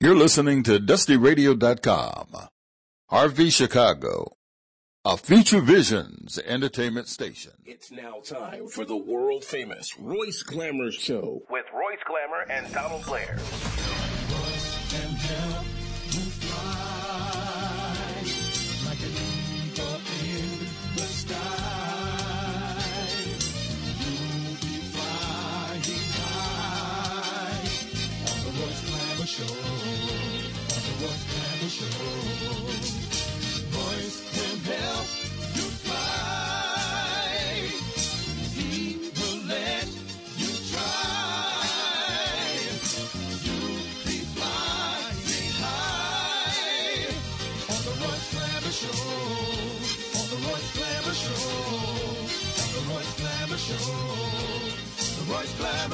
[0.00, 2.48] You're listening to DustyRadio.com.
[3.10, 4.36] RV Chicago,
[5.04, 7.52] a Future Visions entertainment station.
[7.64, 13.06] It's now time for the world famous Royce Glamour Show with Royce Glamour and Donald
[13.06, 13.38] Blair.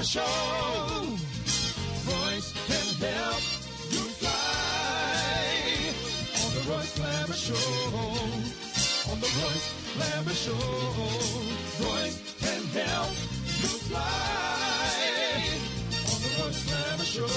[0.00, 0.22] Royce Show.
[2.08, 3.42] Royce can help
[3.92, 4.32] you fly
[6.40, 9.12] on the Royce Glamour Show.
[9.12, 10.56] On the Royce Glamour Show.
[11.84, 13.12] Royce can help
[13.60, 14.00] you fly
[16.08, 17.28] on the Royce Glamour Show.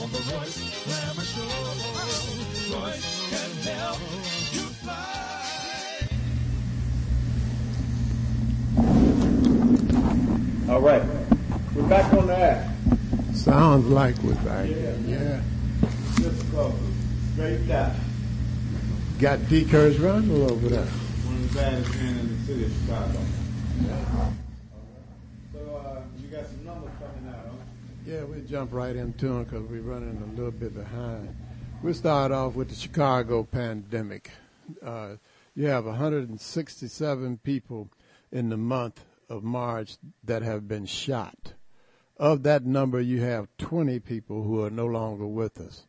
[0.00, 2.78] On the Royce Glamour Show.
[2.78, 3.98] Royce can help
[4.52, 5.17] you fly.
[10.68, 11.02] All right.
[11.74, 12.74] We're back on the air.
[13.32, 14.68] Sounds like we're back.
[14.68, 14.94] Yeah.
[15.06, 15.40] yeah.
[16.16, 16.74] Just go
[17.32, 17.96] straight down.
[19.18, 19.64] Got D.
[19.64, 20.84] Curtis Rundle over there.
[20.84, 23.18] One of the baddest men in the city of Chicago.
[23.86, 24.30] Yeah.
[25.54, 27.56] So uh, you got some numbers coming out, huh?
[28.06, 31.34] Yeah, we jump right into them because we're running a little bit behind.
[31.82, 34.32] We'll start off with the Chicago pandemic.
[34.84, 35.12] Uh,
[35.56, 37.88] you have 167 people
[38.30, 41.54] in the month of March that have been shot.
[42.16, 45.86] Of that number, you have 20 people who are no longer with us.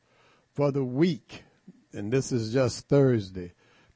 [0.53, 1.43] For the week,
[1.93, 3.53] and this is just Thursday,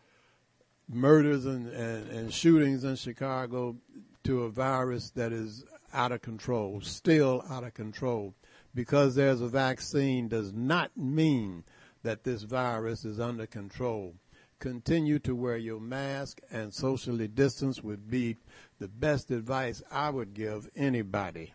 [0.89, 3.75] murders and, and, and shootings in Chicago
[4.23, 5.63] to a virus that is
[5.93, 8.33] out of control, still out of control.
[8.75, 11.63] Because there's a vaccine does not mean
[12.01, 14.15] that this virus is under control.
[14.59, 18.37] Continue to wear your mask and socially distance would be
[18.79, 21.53] the best advice I would give anybody.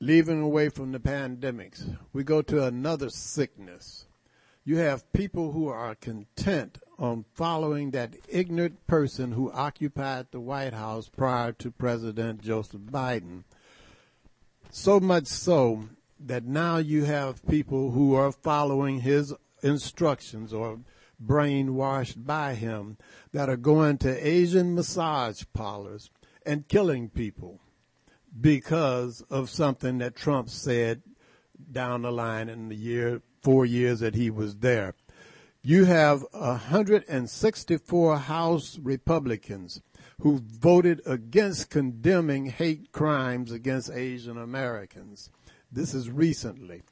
[0.00, 4.06] Leaving away from the pandemics, we go to another sickness.
[4.64, 10.72] You have people who are content on following that ignorant person who occupied the White
[10.72, 13.42] House prior to President Joseph Biden.
[14.70, 15.88] So much so
[16.20, 19.34] that now you have people who are following his
[19.64, 20.78] instructions or
[21.22, 22.96] brainwashed by him
[23.32, 26.08] that are going to Asian massage parlors
[26.46, 27.58] and killing people
[28.40, 31.02] because of something that Trump said
[31.70, 34.94] down the line in the year, four years that he was there
[35.62, 39.80] you have 164 House Republicans
[40.20, 45.30] who voted against condemning hate crimes against Asian Americans.
[45.70, 46.82] This is recently.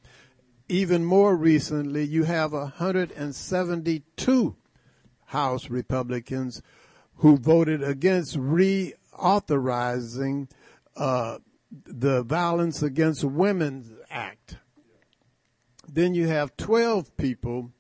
[0.69, 4.57] Even more recently, you have 172
[5.27, 6.63] House Republicans
[7.17, 10.49] who voted against reauthorizing
[10.97, 11.39] uh,
[11.71, 14.57] the Violence Against Women Act.
[15.89, 17.73] Then you have 12 people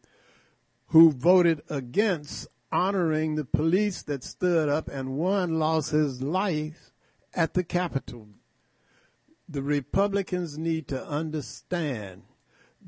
[0.90, 6.92] who voted against honoring the police that stood up and one lost his life
[7.34, 8.28] at the Capitol.
[9.48, 12.22] The Republicans need to understand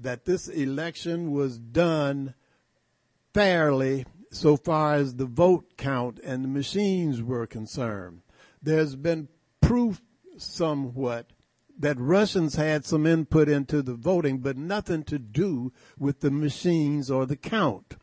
[0.00, 2.34] that this election was done
[3.34, 8.22] fairly so far as the vote count and the machines were concerned.
[8.62, 9.28] There's been
[9.60, 10.00] proof
[10.38, 11.30] somewhat
[11.82, 17.10] that Russians had some input into the voting, but nothing to do with the machines
[17.10, 17.96] or the count.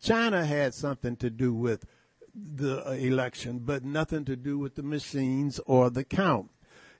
[0.00, 1.84] China had something to do with
[2.32, 6.50] the election, but nothing to do with the machines or the count.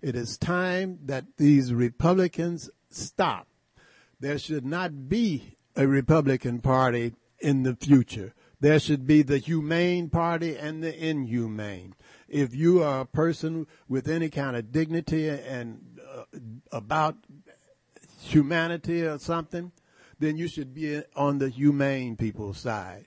[0.02, 3.46] It is time that these Republicans stop.
[4.19, 8.34] There should not be a Republican Party in the future.
[8.58, 11.94] There should be the humane party and the inhumane.
[12.28, 15.94] If you are a person with any kind of dignity and
[16.72, 17.16] about
[18.20, 19.72] humanity or something,
[20.18, 23.06] then you should be on the humane people's side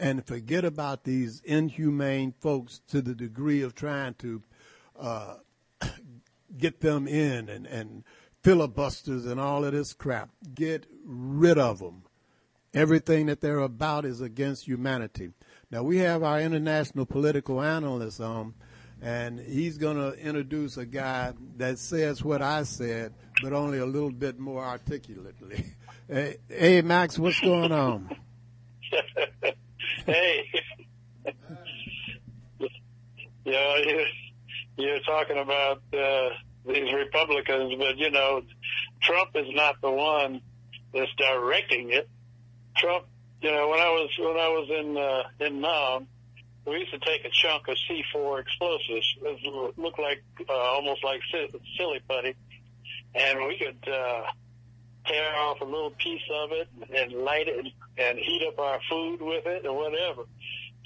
[0.00, 4.42] and forget about these inhumane folks to the degree of trying to
[4.98, 5.34] uh,
[6.56, 8.04] get them in and, and
[8.42, 10.30] filibusters and all of this crap.
[10.54, 12.04] Get rid of them.
[12.74, 15.30] Everything that they're about is against humanity.
[15.70, 18.54] Now we have our international political analyst on,
[19.00, 23.86] and he's going to introduce a guy that says what I said, but only a
[23.86, 25.64] little bit more articulately.
[26.10, 28.08] Hey, hey Max, what's going on?
[30.06, 30.42] hey,
[32.58, 34.06] you know, you're,
[34.78, 36.30] you're talking about uh,
[36.66, 38.40] these Republicans, but you know,
[39.02, 40.40] Trump is not the one
[40.94, 42.08] that's directing it.
[42.78, 43.04] Trump,
[43.42, 46.08] you know, when I was when I was in uh, in Nam,
[46.68, 49.16] we used to take a chunk of C4 explosives.
[49.22, 51.20] It looked like uh, almost like
[51.76, 52.34] silly putty,
[53.14, 54.22] and we could uh,
[55.06, 57.66] tear off a little piece of it and light it
[57.96, 60.24] and heat up our food with it or whatever.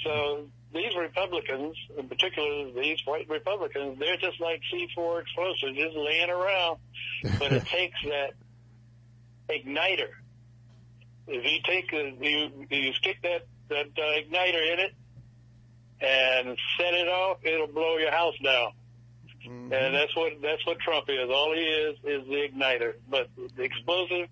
[0.05, 6.31] So these Republicans, in particular these white Republicans, they're just like C4 explosives, just laying
[6.31, 6.79] around.
[7.39, 8.33] But it takes that
[9.49, 10.11] igniter.
[11.27, 14.95] If you take a, you you stick that that uh, igniter in it
[16.03, 18.73] and set it off, it'll blow your house down.
[19.47, 19.73] Mm-hmm.
[19.73, 21.29] And that's what that's what Trump is.
[21.29, 22.95] All he is is the igniter.
[23.11, 24.29] But the explosive,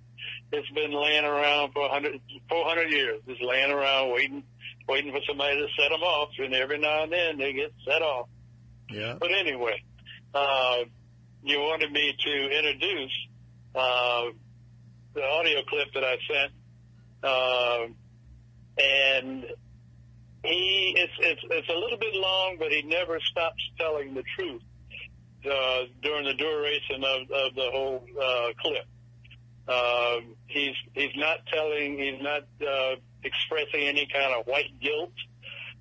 [0.53, 3.21] it's been laying around for 100, 400 years.
[3.27, 4.43] It's laying around waiting,
[4.89, 6.31] waiting for somebody to set them off.
[6.39, 8.29] And every now and then they get set off.
[8.89, 9.17] Yeah.
[9.19, 9.83] But anyway,
[10.35, 10.85] uh,
[11.43, 13.13] you wanted me to introduce
[13.75, 14.25] uh,
[15.15, 16.53] the audio clip that I sent,
[17.23, 17.87] uh,
[18.79, 19.47] and
[20.43, 24.63] he it's it's it's a little bit long, but he never stops telling the truth
[25.45, 28.87] uh, during the duration of, of the whole uh, clip.
[29.69, 30.17] Uh,
[30.47, 35.13] he's he's not telling, he's not uh, expressing any kind of white guilt.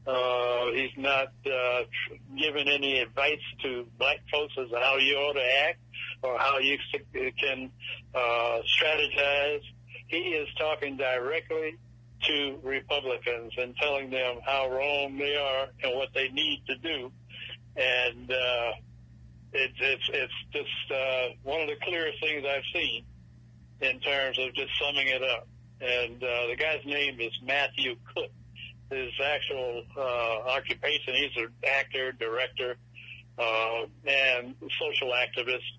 [0.06, 1.82] Uh, he's not uh,
[2.38, 5.80] giving any advice to black folks as to how you ought to act
[6.24, 6.78] or how you
[7.40, 7.70] can
[8.16, 9.62] uh, strategize.
[10.08, 11.78] He is talking directly
[12.28, 17.12] to Republicans and telling them how wrong they are and what they need to do.
[17.76, 18.72] And uh,
[19.54, 23.06] it's it's it's just uh, one of the clearest things I've seen
[23.82, 25.48] in terms of just summing it up.
[25.82, 28.32] And uh, the guy's name is Matthew Cooke.
[28.92, 32.76] His actual uh, occupation, he's an actor, director,
[33.38, 35.70] uh, and social activist.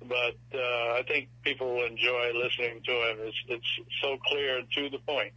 [0.00, 3.16] But uh, I think people will enjoy listening to him.
[3.20, 5.32] It's, it's so clear and to the point.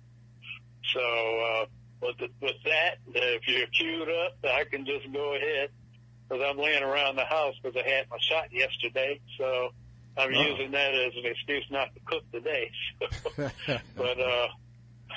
[0.93, 1.65] So uh,
[2.01, 5.69] with, the, with that, if you're queued up, I can just go ahead
[6.27, 9.19] because I'm laying around the house because I had my shot yesterday.
[9.37, 9.69] So
[10.17, 10.41] I'm oh.
[10.41, 12.71] using that as an excuse not to cook today.
[13.95, 14.47] but uh,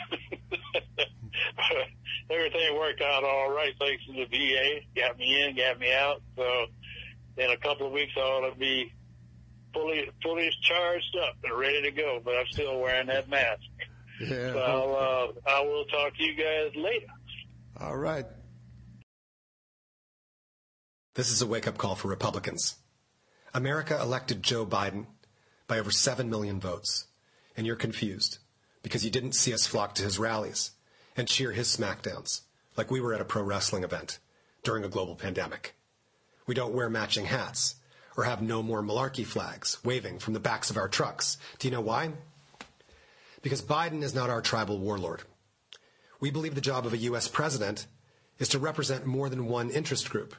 [2.31, 4.81] everything worked out all right thanks to the VA.
[4.97, 6.23] Got me in, got me out.
[6.37, 6.67] So
[7.37, 8.93] in a couple of weeks I ought to be
[9.75, 12.21] fully fully charged up and ready to go.
[12.25, 13.63] But I'm still wearing that mask.
[14.21, 14.53] Yeah.
[14.53, 17.07] So uh, I will talk to you guys later.
[17.81, 18.27] All right.
[21.15, 22.77] This is a wake up call for Republicans.
[23.53, 25.07] America elected Joe Biden
[25.67, 27.07] by over 7 million votes,
[27.57, 28.39] and you're confused
[28.83, 30.71] because you didn't see us flock to his rallies
[31.17, 32.43] and cheer his smackdowns
[32.77, 34.19] like we were at a pro wrestling event
[34.63, 35.75] during a global pandemic.
[36.47, 37.77] We don't wear matching hats
[38.17, 41.39] or have no more malarkey flags waving from the backs of our trucks.
[41.59, 42.13] Do you know why?
[43.43, 45.23] Because Biden is not our tribal warlord.
[46.21, 47.29] We believe the job of a U.S.
[47.29, 47.87] president
[48.39, 50.35] is to represent more than one interest group.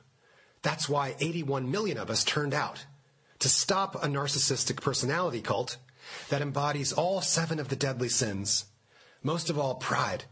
[0.62, 2.86] That's why 81 million of us turned out
[3.39, 5.77] to stop a narcissistic personality cult
[6.29, 8.65] that embodies all seven of the deadly sins,
[9.22, 10.24] most of all pride,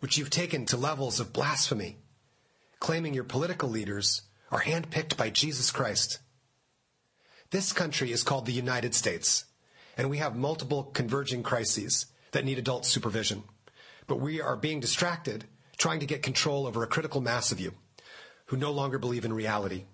[0.00, 1.96] which you've taken to levels of blasphemy,
[2.78, 6.20] claiming your political leaders are handpicked by Jesus Christ.
[7.50, 9.44] This country is called the United States,
[9.96, 13.44] and we have multiple converging crises that need adult supervision.
[14.06, 15.44] But we are being distracted
[15.76, 17.74] trying to get control over a critical mass of you
[18.46, 19.84] who no longer believe in reality,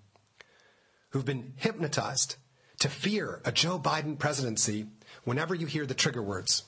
[1.09, 2.35] who've been hypnotized
[2.79, 4.87] to fear a Joe Biden presidency
[5.23, 6.63] whenever you hear the trigger words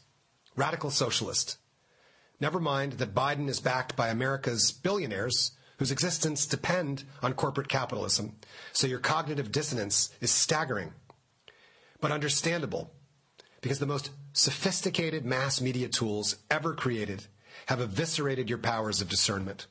[0.56, 1.58] radical socialist.
[2.40, 8.36] Never mind that Biden is backed by America's billionaires whose existence depend on corporate capitalism,
[8.72, 10.94] so your cognitive dissonance is staggering,
[12.00, 12.92] but understandable
[13.64, 17.26] because the most sophisticated mass media tools ever created
[17.68, 19.68] have eviscerated your powers of discernment.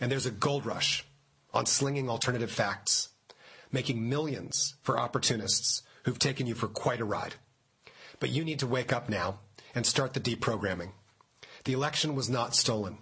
[0.00, 1.04] And there's a gold rush
[1.52, 3.08] on slinging alternative facts,
[3.72, 7.34] making millions for opportunists who've taken you for quite a ride.
[8.20, 9.40] But you need to wake up now
[9.74, 10.92] and start the deprogramming.
[11.64, 12.98] The election was not stolen.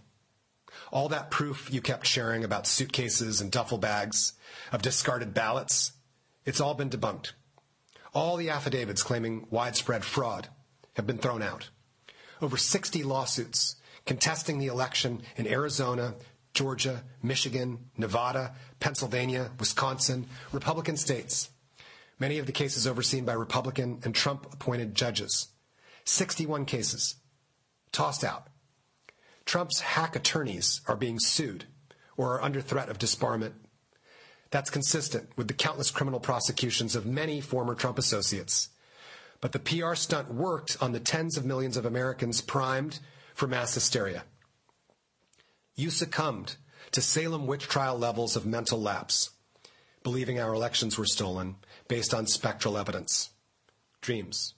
[0.90, 4.32] All that proof you kept sharing about suitcases and duffel bags
[4.72, 5.92] of discarded ballots,
[6.46, 7.32] it's all been debunked.
[8.12, 10.48] All the affidavits claiming widespread fraud
[10.94, 11.70] have been thrown out.
[12.42, 13.76] Over 60 lawsuits
[14.06, 16.14] contesting the election in Arizona,
[16.52, 21.50] Georgia, Michigan, Nevada, Pennsylvania, Wisconsin, Republican states.
[22.18, 25.48] Many of the cases overseen by Republican and Trump appointed judges.
[26.04, 27.16] 61 cases
[27.92, 28.48] tossed out.
[29.44, 31.66] Trump's hack attorneys are being sued
[32.16, 33.52] or are under threat of disbarment.
[34.50, 38.68] That's consistent with the countless criminal prosecutions of many former Trump associates.
[39.40, 42.98] But the PR stunt worked on the tens of millions of Americans primed
[43.34, 44.24] for mass hysteria.
[45.76, 46.56] You succumbed
[46.92, 49.30] to Salem witch trial levels of mental lapse,
[50.02, 51.56] believing our elections were stolen
[51.88, 53.30] based on spectral evidence.
[54.00, 54.54] Dreams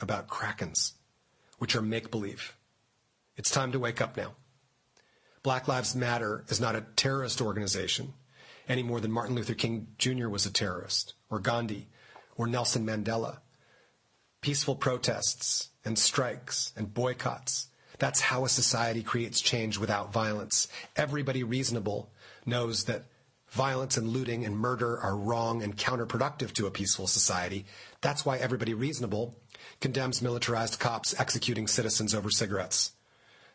[0.00, 0.92] about krakens,
[1.58, 2.54] which are make believe.
[3.36, 4.34] It's time to wake up now.
[5.42, 8.12] Black Lives Matter is not a terrorist organization
[8.68, 10.28] any more than Martin Luther King Jr.
[10.28, 11.88] was a terrorist, or Gandhi,
[12.36, 13.38] or Nelson Mandela.
[14.40, 17.68] Peaceful protests and strikes and boycotts.
[17.98, 20.68] That's how a society creates change without violence.
[20.96, 22.10] Everybody reasonable
[22.44, 23.04] knows that
[23.48, 27.64] violence and looting and murder are wrong and counterproductive to a peaceful society.
[28.00, 29.38] That's why everybody reasonable
[29.80, 32.92] condemns militarized cops executing citizens over cigarettes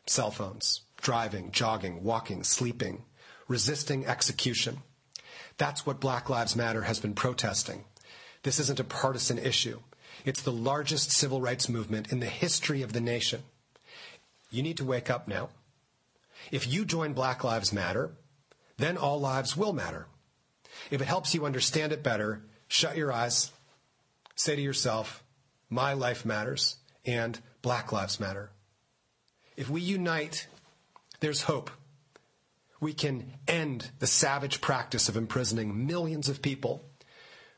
[0.06, 3.04] cell phones, driving, jogging, walking, sleeping,
[3.48, 4.82] resisting execution.
[5.60, 7.84] That's what Black Lives Matter has been protesting.
[8.44, 9.82] This isn't a partisan issue.
[10.26, 13.44] It's the largest civil rights movement in the history of the nation.
[14.50, 15.50] You need to wake up now.
[16.50, 18.12] If you join Black Lives Matter,
[18.78, 20.08] then all lives will matter.
[20.90, 23.52] If it helps you understand it better, shut your eyes,
[24.36, 25.22] say to yourself,
[25.70, 28.50] My life matters, and Black Lives Matter.
[29.58, 30.48] If we unite,
[31.20, 31.70] there's hope.
[32.80, 36.86] We can end the savage practice of imprisoning millions of people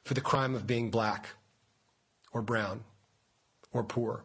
[0.03, 1.29] for the crime of being black
[2.31, 2.83] or brown
[3.71, 4.23] or poor.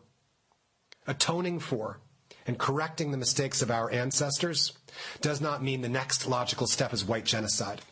[1.06, 2.00] Atoning for
[2.46, 4.72] and correcting the mistakes of our ancestors
[5.20, 7.82] does not mean the next logical step is white genocide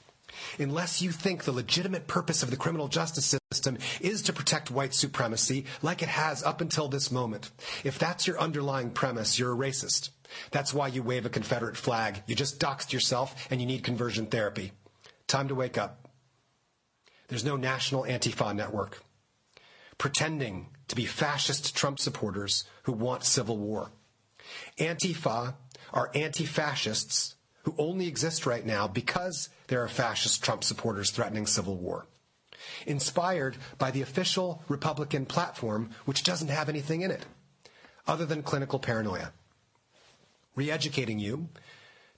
[0.58, 4.94] unless you think the legitimate purpose of the criminal justice system is to protect white
[4.94, 7.50] supremacy like it has up until this moment.
[7.84, 10.10] If that's your underlying premise, you're a racist.
[10.50, 12.22] That's why you wave a Confederate flag.
[12.26, 14.72] You just doxed yourself and you need conversion therapy.
[15.26, 16.08] Time to wake up.
[17.28, 19.02] There's no national Antifa network
[19.98, 23.92] pretending to be fascist Trump supporters who want civil war.
[24.78, 25.54] Antifa
[25.92, 27.33] are anti fascists
[27.64, 32.06] who only exist right now because there are fascist Trump supporters threatening civil war.
[32.86, 37.26] Inspired by the official Republican platform, which doesn't have anything in it
[38.06, 39.32] other than clinical paranoia.
[40.54, 41.48] Re educating you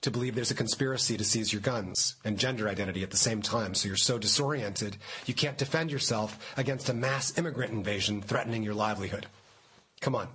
[0.01, 3.41] to believe there's a conspiracy to seize your guns and gender identity at the same
[3.41, 8.63] time, so you're so disoriented you can't defend yourself against a mass immigrant invasion threatening
[8.63, 9.25] your livelihood.
[10.01, 10.27] Come on.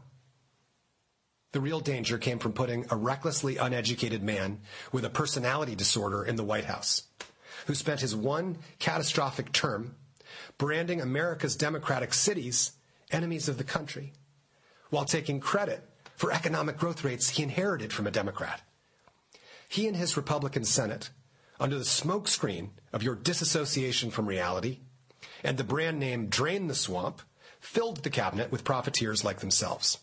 [1.52, 6.36] The real danger came from putting a recklessly uneducated man with a personality disorder in
[6.36, 7.02] the White House,
[7.66, 9.96] who spent his one catastrophic term
[10.56, 12.72] branding America's democratic cities
[13.10, 14.12] enemies of the country,
[14.88, 18.62] while taking credit for economic growth rates he inherited from a Democrat.
[19.68, 21.10] He and his Republican Senate,
[21.60, 24.80] under the smokescreen of your disassociation from reality,
[25.44, 27.20] and the brand name Drain the Swamp
[27.60, 29.98] filled the cabinet with profiteers like themselves.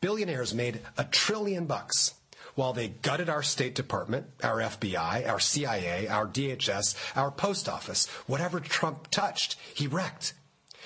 [0.00, 2.14] Billionaires made a trillion bucks
[2.54, 8.08] while they gutted our State Department, our FBI, our CIA, our DHS, our post office.
[8.26, 10.34] Whatever Trump touched, he wrecked.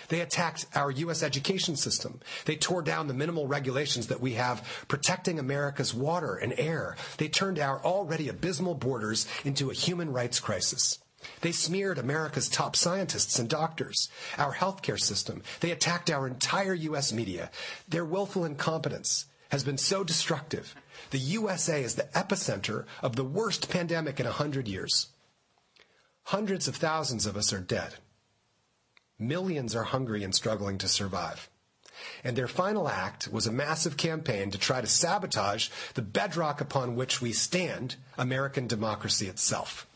[0.09, 1.23] They attacked our U.S.
[1.23, 2.21] education system.
[2.45, 6.97] They tore down the minimal regulations that we have protecting America's water and air.
[7.17, 10.99] They turned our already abysmal borders into a human rights crisis.
[11.41, 15.43] They smeared America's top scientists and doctors, our healthcare system.
[15.61, 17.13] They attacked our entire U.S.
[17.13, 17.51] media.
[17.89, 20.75] Their willful incompetence has been so destructive.
[21.11, 25.09] The USA is the epicenter of the worst pandemic in a hundred years.
[26.25, 27.97] Hundreds of thousands of us are dead.
[29.19, 31.49] Millions are hungry and struggling to survive.
[32.25, 36.97] And their final act was a massive campaign to try to sabotage the bedrock upon
[36.97, 39.87] which we stand, American democracy itself.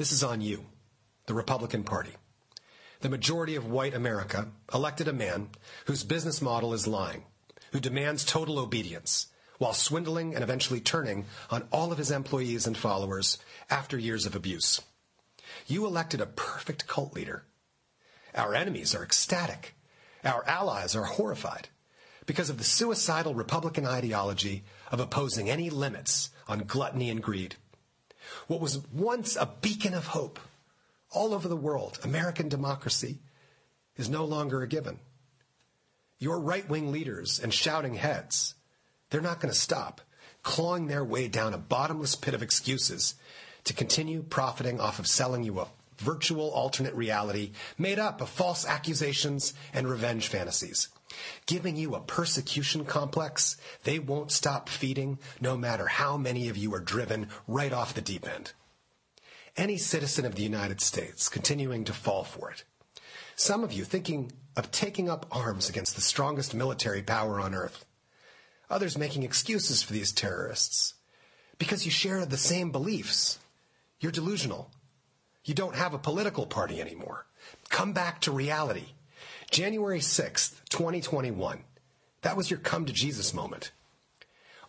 [0.00, 0.64] This is on you,
[1.26, 2.12] the Republican Party.
[3.00, 5.50] The majority of white America elected a man
[5.84, 7.24] whose business model is lying,
[7.72, 9.26] who demands total obedience,
[9.58, 13.36] while swindling and eventually turning on all of his employees and followers
[13.68, 14.80] after years of abuse.
[15.66, 17.44] You elected a perfect cult leader.
[18.34, 19.74] Our enemies are ecstatic.
[20.24, 21.68] Our allies are horrified
[22.24, 27.56] because of the suicidal Republican ideology of opposing any limits on gluttony and greed.
[28.50, 30.40] What was once a beacon of hope
[31.12, 33.20] all over the world, American democracy,
[33.96, 34.98] is no longer a given.
[36.18, 38.56] Your right wing leaders and shouting heads,
[39.08, 40.00] they're not going to stop
[40.42, 43.14] clawing their way down a bottomless pit of excuses
[43.62, 48.66] to continue profiting off of selling you a virtual alternate reality made up of false
[48.66, 50.88] accusations and revenge fantasies.
[51.46, 56.74] Giving you a persecution complex they won't stop feeding no matter how many of you
[56.74, 58.52] are driven right off the deep end.
[59.56, 62.64] Any citizen of the United States continuing to fall for it.
[63.36, 67.84] Some of you thinking of taking up arms against the strongest military power on earth.
[68.68, 70.94] Others making excuses for these terrorists
[71.58, 73.38] because you share the same beliefs
[74.00, 74.70] you're delusional.
[75.44, 77.26] You don't have a political party anymore.
[77.68, 78.94] Come back to reality.
[79.50, 81.64] January 6th, 2021.
[82.22, 83.72] That was your come to Jesus moment.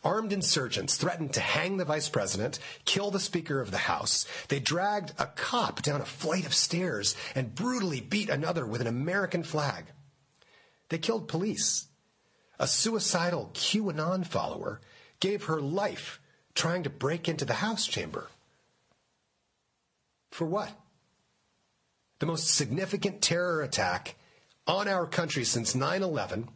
[0.04, 4.26] Armed insurgents threatened to hang the vice president, kill the Speaker of the House.
[4.48, 8.88] They dragged a cop down a flight of stairs and brutally beat another with an
[8.88, 9.86] American flag.
[10.90, 11.86] They killed police.
[12.58, 14.82] A suicidal QAnon follower
[15.20, 16.20] gave her life
[16.56, 18.30] trying to break into the House chamber.
[20.32, 20.72] For what?
[22.18, 24.16] The most significant terror attack
[24.68, 26.50] on our country since 9 11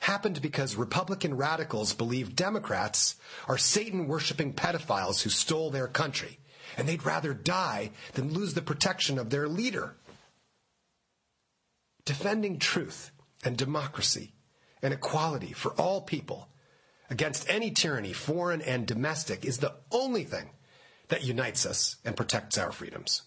[0.00, 3.16] happened because Republican radicals believe Democrats
[3.48, 6.38] are Satan worshiping pedophiles who stole their country,
[6.76, 9.96] and they'd rather die than lose the protection of their leader.
[12.04, 13.10] Defending truth
[13.44, 14.34] and democracy
[14.82, 16.48] and equality for all people
[17.10, 20.50] against any tyranny, foreign and domestic, is the only thing
[21.08, 23.22] that unites us and protects our freedoms.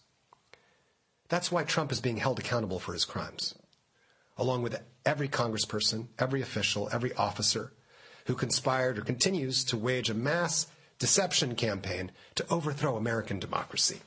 [1.30, 3.56] That's why Trump is being held accountable for his crimes,
[4.40, 7.74] along with every congressperson, every official, every officer
[8.26, 10.68] who conspired or continues to wage a mass
[11.00, 14.02] deception campaign to overthrow American democracy,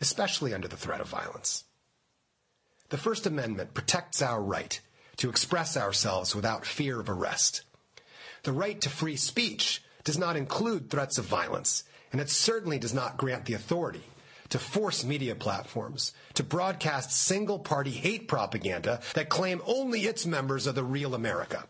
[0.00, 1.64] especially under the threat of violence.
[2.90, 4.80] The First Amendment protects our right
[5.18, 7.62] to express ourselves without fear of arrest.
[8.42, 12.94] The right to free speech does not include threats of violence and it certainly does
[12.94, 14.02] not grant the authority
[14.50, 20.68] to force media platforms to broadcast single party hate propaganda that claim only its members
[20.68, 21.64] are the real America.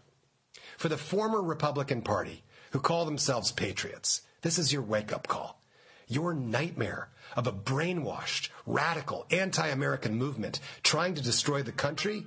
[0.77, 5.63] For the former Republican Party, who call themselves patriots, this is your wake up call.
[6.09, 12.27] Your nightmare of a brainwashed, radical, anti American movement trying to destroy the country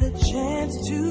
[0.00, 1.09] the chance to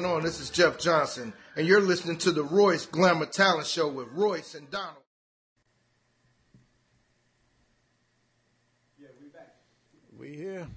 [0.00, 0.22] going on?
[0.22, 4.54] This is Jeff Johnson, and you're listening to the Royce Glamour Talent Show with Royce
[4.54, 5.02] and Donald.
[8.96, 9.56] Yeah, we back.
[10.16, 10.68] We here.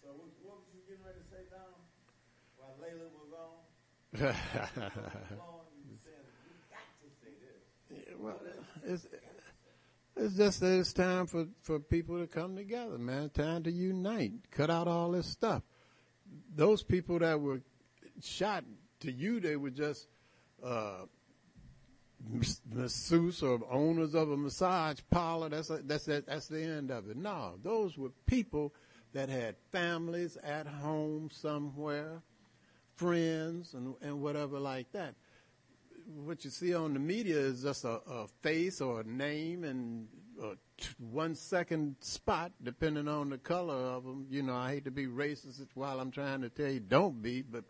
[0.00, 1.82] So what, what was you getting ready to say, Donald?
[2.56, 3.56] While Layla was on?
[5.38, 5.98] Long, you
[6.70, 8.40] got to say this." well,
[8.84, 9.06] it's
[10.16, 13.30] it's just that it's time for for people to come together, man.
[13.30, 14.34] Time to unite.
[14.52, 15.62] Cut out all this stuff.
[16.54, 17.60] Those people that were
[18.22, 18.64] shot
[19.00, 20.06] to you, they were just
[20.64, 21.06] uh,
[22.70, 25.48] masseuse or owners of a massage parlor.
[25.48, 27.16] That's a, that's that, that's the end of it.
[27.16, 28.74] No, those were people
[29.12, 32.22] that had families at home somewhere,
[32.94, 35.14] friends, and and whatever like that
[36.24, 40.08] what you see on the media is just a, a face or a name and
[40.42, 44.26] a t- one second spot, depending on the color of them.
[44.30, 47.42] You know, I hate to be racist while I'm trying to tell you don't be,
[47.42, 47.64] but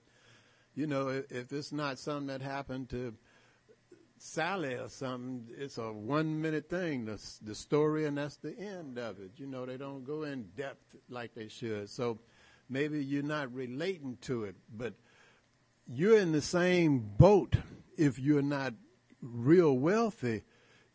[0.75, 3.15] you know, if, if it's not something that happened to
[4.19, 8.99] Sally or something, it's a one minute thing, the, the story, and that's the end
[8.99, 9.33] of it.
[9.37, 11.91] You know, they don't go in depth like they should.
[11.91, 12.19] So
[12.69, 14.95] maybe you're not relating to it, but
[15.87, 17.57] you're in the same boat
[17.97, 18.75] if you're not
[19.21, 20.43] real wealthy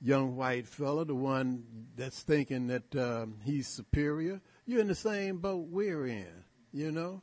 [0.01, 1.63] young white fella, the one
[1.95, 4.41] that's thinking that um, he's superior.
[4.65, 7.21] You're in the same boat we're in, you know?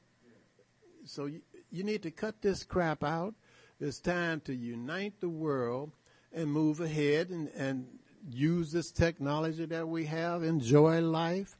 [1.05, 1.43] So you,
[1.75, 3.35] you need to cut this crap out.
[3.81, 5.93] It's time to unite the world
[6.33, 7.87] and move ahead and, and
[8.31, 11.59] use this technology that we have, enjoy life,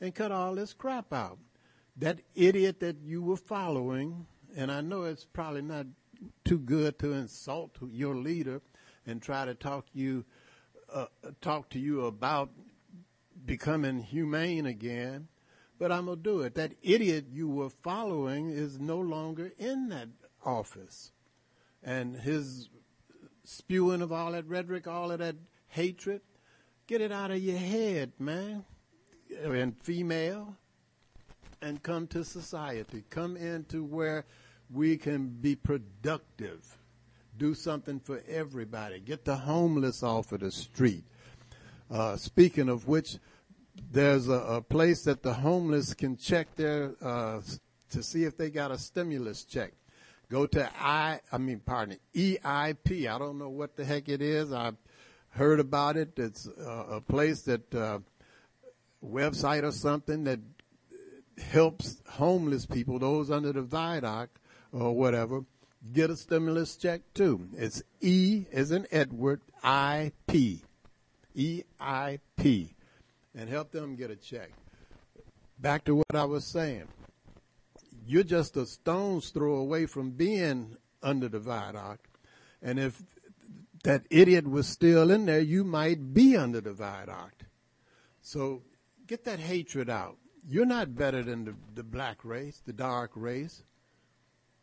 [0.00, 1.38] and cut all this crap out.
[1.96, 5.86] That idiot that you were following, and I know it's probably not
[6.44, 8.60] too good to insult your leader
[9.06, 10.24] and try to talk you
[10.92, 11.06] uh,
[11.40, 12.50] talk to you about
[13.46, 15.28] becoming humane again,
[15.78, 16.54] but I'm gonna do it.
[16.54, 20.08] That idiot you were following is no longer in that
[20.44, 21.12] office,
[21.82, 22.68] and his
[23.44, 25.36] spewing of all that rhetoric, all of that
[25.68, 26.22] hatred,
[26.86, 28.64] get it out of your head, man.
[29.42, 30.56] And female,
[31.60, 33.02] and come to society.
[33.10, 34.26] Come into where
[34.70, 36.78] we can be productive.
[37.36, 39.00] Do something for everybody.
[39.00, 41.04] Get the homeless off of the street.
[41.90, 43.16] Uh, speaking of which,
[43.90, 47.40] there's a, a place that the homeless can check their uh,
[47.90, 49.72] to see if they got a stimulus check.
[50.30, 53.08] Go to I, I mean, pardon, EIP.
[53.08, 54.52] I don't know what the heck it is.
[54.52, 54.76] I've
[55.30, 56.18] heard about it.
[56.18, 57.98] It's uh, a place that uh,
[59.04, 60.40] website or something that
[61.38, 64.38] helps homeless people, those under the viaduct
[64.72, 65.44] or whatever,
[65.92, 67.48] get a stimulus check too.
[67.56, 70.62] It's E as in Edward, I P.
[71.34, 72.73] E I P.
[73.34, 74.50] And help them get a check.
[75.58, 76.88] Back to what I was saying.
[78.06, 82.06] You're just a stone's throw away from being under the viaduct.
[82.62, 83.02] And if
[83.84, 87.44] that idiot was still in there, you might be under the viaduct.
[88.22, 88.62] So
[89.06, 90.16] get that hatred out.
[90.46, 93.62] You're not better than the, the black race, the dark race.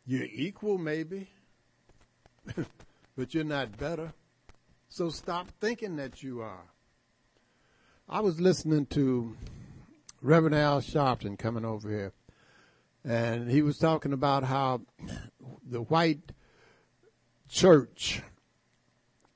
[0.04, 1.28] You're equal, maybe,
[3.16, 4.12] but you're not better.
[4.88, 6.71] So stop thinking that you are.
[8.12, 9.34] I was listening to
[10.20, 12.12] Reverend Al Sharpton coming over here,
[13.02, 14.82] and he was talking about how
[15.66, 16.32] the white
[17.48, 18.20] church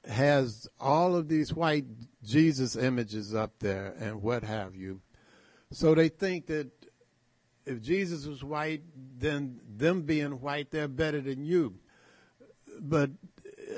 [0.07, 1.87] has all of these white
[2.23, 5.01] Jesus images up there and what have you.
[5.73, 6.71] So they think that
[7.65, 8.83] if Jesus was white,
[9.17, 11.77] then them being white, they're better than you.
[12.79, 13.73] But uh,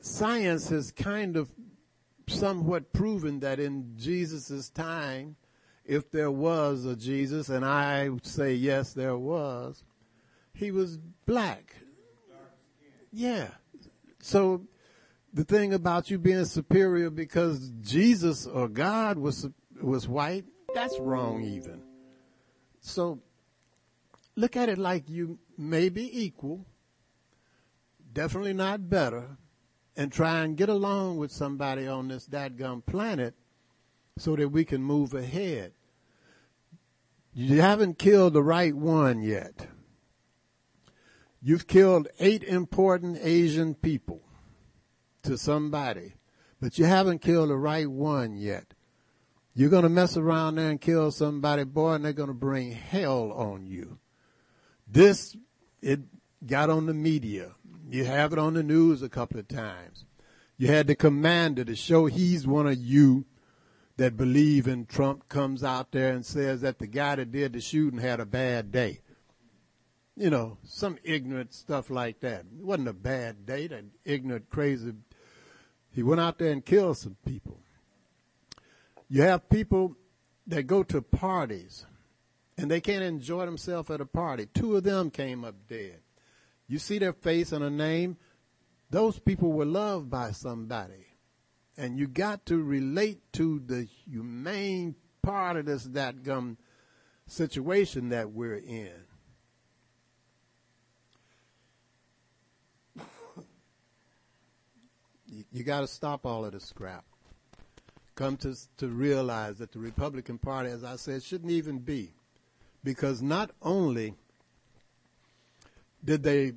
[0.00, 1.50] science has kind of
[2.30, 5.36] somewhat proven that in Jesus' time,
[5.84, 9.82] if there was a Jesus, and I say yes, there was,
[10.54, 11.76] he was black.
[13.12, 13.48] Yeah.
[14.20, 14.66] So
[15.32, 19.48] the thing about you being superior because Jesus or God was
[19.80, 21.82] was white, that's wrong even.
[22.80, 23.20] So
[24.36, 26.66] look at it like you may be equal,
[28.12, 29.36] definitely not better,
[29.96, 33.34] and try and get along with somebody on this dadgum planet
[34.18, 35.72] so that we can move ahead.
[37.32, 39.68] You haven't killed the right one yet.
[41.42, 44.20] You've killed eight important Asian people
[45.22, 46.14] to somebody,
[46.60, 48.74] but you haven't killed the right one yet.
[49.54, 52.72] You're going to mess around there and kill somebody, boy, and they're going to bring
[52.72, 53.98] hell on you.
[54.86, 55.36] This,
[55.80, 56.00] it
[56.46, 57.52] got on the media.
[57.92, 60.04] You have it on the news a couple of times.
[60.56, 63.24] You had the commander to show he's one of you
[63.96, 67.60] that believe in Trump comes out there and says that the guy that did the
[67.60, 69.00] shooting had a bad day.
[70.16, 72.40] you know, some ignorant stuff like that.
[72.40, 73.66] It wasn't a bad day.
[73.68, 74.92] That ignorant, crazy.
[75.90, 77.58] He went out there and killed some people.
[79.08, 79.96] You have people
[80.46, 81.86] that go to parties
[82.58, 84.46] and they can't enjoy themselves at a party.
[84.52, 86.00] Two of them came up dead.
[86.70, 88.16] You see their face and a name.
[88.90, 91.08] Those people were loved by somebody.
[91.76, 96.58] And you got to relate to the humane part of this that gum
[97.26, 98.92] situation that we're in.
[105.50, 107.04] you, got to stop all of the scrap.
[108.14, 112.14] Come to to realize that the Republican Party, as I said, shouldn't even be,
[112.84, 114.14] because not only
[116.04, 116.52] did they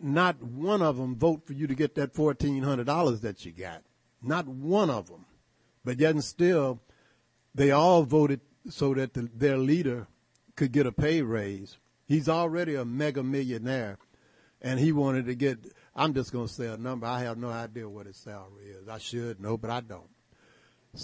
[0.00, 3.52] not one of them vote for you to get that fourteen hundred dollars that you
[3.52, 3.82] got,
[4.22, 5.24] not one of them,
[5.84, 6.80] but yet and still,
[7.54, 10.06] they all voted so that the, their leader
[10.54, 11.78] could get a pay raise.
[12.06, 13.98] He's already a mega millionaire,
[14.60, 15.58] and he wanted to get
[15.94, 17.06] I'm just going to say a number.
[17.06, 18.86] I have no idea what his salary is.
[18.86, 20.10] I should know, but I don't.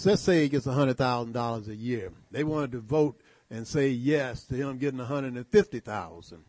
[0.05, 2.11] Let's say he gets $100,000 a year.
[2.31, 3.19] They wanted to vote
[3.49, 6.43] and say yes to him getting 150,000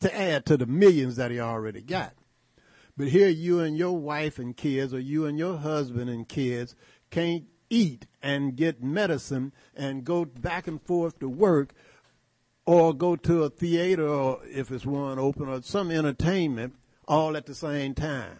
[0.00, 2.14] to add to the millions that he already got.
[2.96, 6.74] But here you and your wife and kids or you and your husband and kids
[7.10, 11.74] can't eat and get medicine and go back and forth to work
[12.64, 16.74] or go to a theater or if it's one open or some entertainment
[17.06, 18.38] all at the same time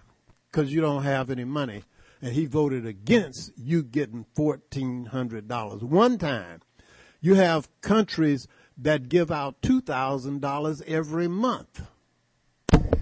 [0.51, 1.85] because you don't have any money.
[2.23, 5.83] And he voted against you getting $1,400.
[5.83, 6.63] One time,
[7.21, 8.49] you have countries
[8.79, 11.83] that give out $2,000 every month.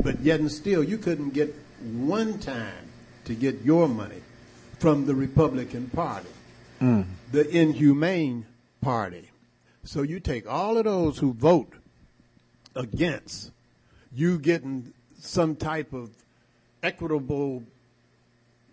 [0.03, 2.91] But yet and still, you couldn't get one time
[3.25, 4.23] to get your money
[4.79, 6.29] from the Republican Party,
[6.81, 7.05] mm.
[7.33, 8.47] the inhumane
[8.81, 9.31] party.
[9.85, 11.73] So you take all of those who vote
[12.75, 13.51] against
[14.13, 16.11] you getting some type of
[16.83, 17.63] equitable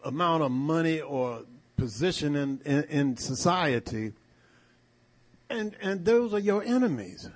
[0.03, 1.43] amount of money or
[1.77, 4.13] position in, in, in, society,
[5.51, 7.29] and, and those are your enemies.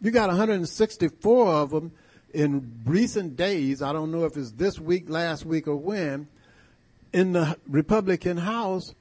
[0.00, 1.92] You got 164 of them
[2.32, 3.82] in recent days.
[3.82, 6.28] I don't know if it's this week, last week, or when,
[7.12, 8.94] in the Republican House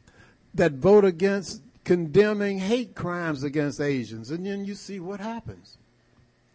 [0.53, 4.31] that vote against condemning hate crimes against Asians.
[4.31, 5.77] And then you see what happens.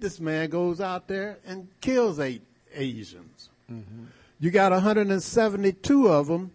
[0.01, 2.43] This man goes out there and kills eight
[2.75, 3.49] Asians.
[3.71, 4.05] Mm-hmm.
[4.41, 6.51] You got 172 of them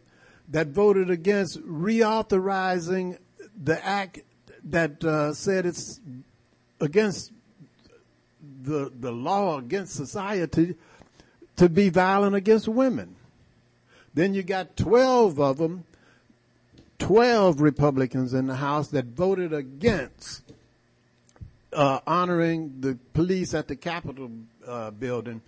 [0.49, 3.17] that voted against reauthorizing
[3.63, 4.19] the act
[4.71, 5.99] that uh, said it's
[6.79, 7.31] against
[8.63, 10.75] the the law against society
[11.55, 13.15] to be violent against women.
[14.13, 15.85] Then you got 12 of them,
[16.99, 20.41] 12 Republicans in the House that voted against
[21.73, 24.31] uh, honoring the police at the Capitol
[24.65, 25.41] uh, building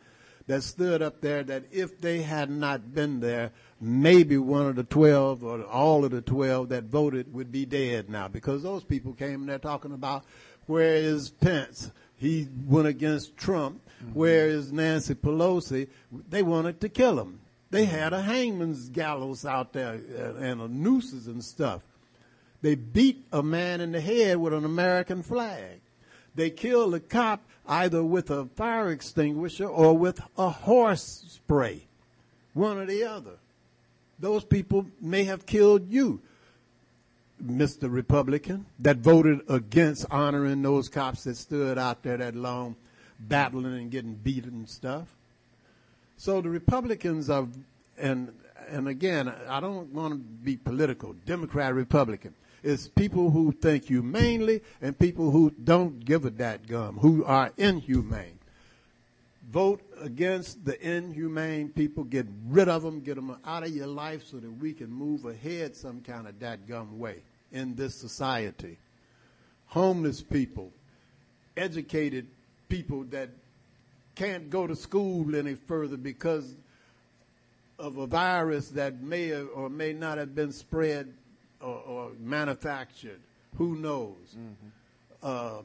[0.50, 4.84] that stood up there that if they had not been there, maybe one of the
[4.84, 9.14] 12 or all of the 12 that voted would be dead now because those people
[9.14, 10.26] came there talking about
[10.66, 11.92] where is Pence?
[12.18, 13.80] He went against Trump.
[14.04, 14.14] Mm-hmm.
[14.16, 15.88] Where is Nancy Pelosi?
[16.12, 17.42] They wanted to kill him.
[17.70, 21.84] They had a hangman's gallows out there uh, and a nooses and stuff.
[22.64, 25.82] They beat a man in the head with an American flag.
[26.34, 31.84] They killed a cop either with a fire extinguisher or with a horse spray,
[32.54, 33.38] one or the other.
[34.18, 36.20] Those people may have killed you,
[37.42, 37.90] Mr.
[37.90, 42.76] Republican, that voted against honoring those cops that stood out there that long
[43.20, 45.08] battling and getting beaten and stuff.
[46.18, 47.48] So the Republicans are,
[47.98, 48.34] and
[48.68, 52.34] and again, I don't want to be political, Democrat, Republican.
[52.64, 57.52] It's people who think humanely and people who don't give a dat gum, who are
[57.58, 58.40] inhumane.
[59.50, 62.04] Vote against the inhumane people.
[62.04, 63.02] Get rid of them.
[63.02, 66.40] Get them out of your life so that we can move ahead some kind of
[66.40, 68.78] dat gum way in this society.
[69.68, 70.72] Homeless people,
[71.58, 72.28] educated
[72.68, 73.30] people that
[74.16, 76.56] can't go to school any further because
[77.80, 81.12] of a virus that may or may not have been spread
[81.62, 83.20] or, or manufactured.
[83.58, 84.16] Who knows?
[84.38, 84.70] Mm-hmm.
[85.22, 85.62] Uh,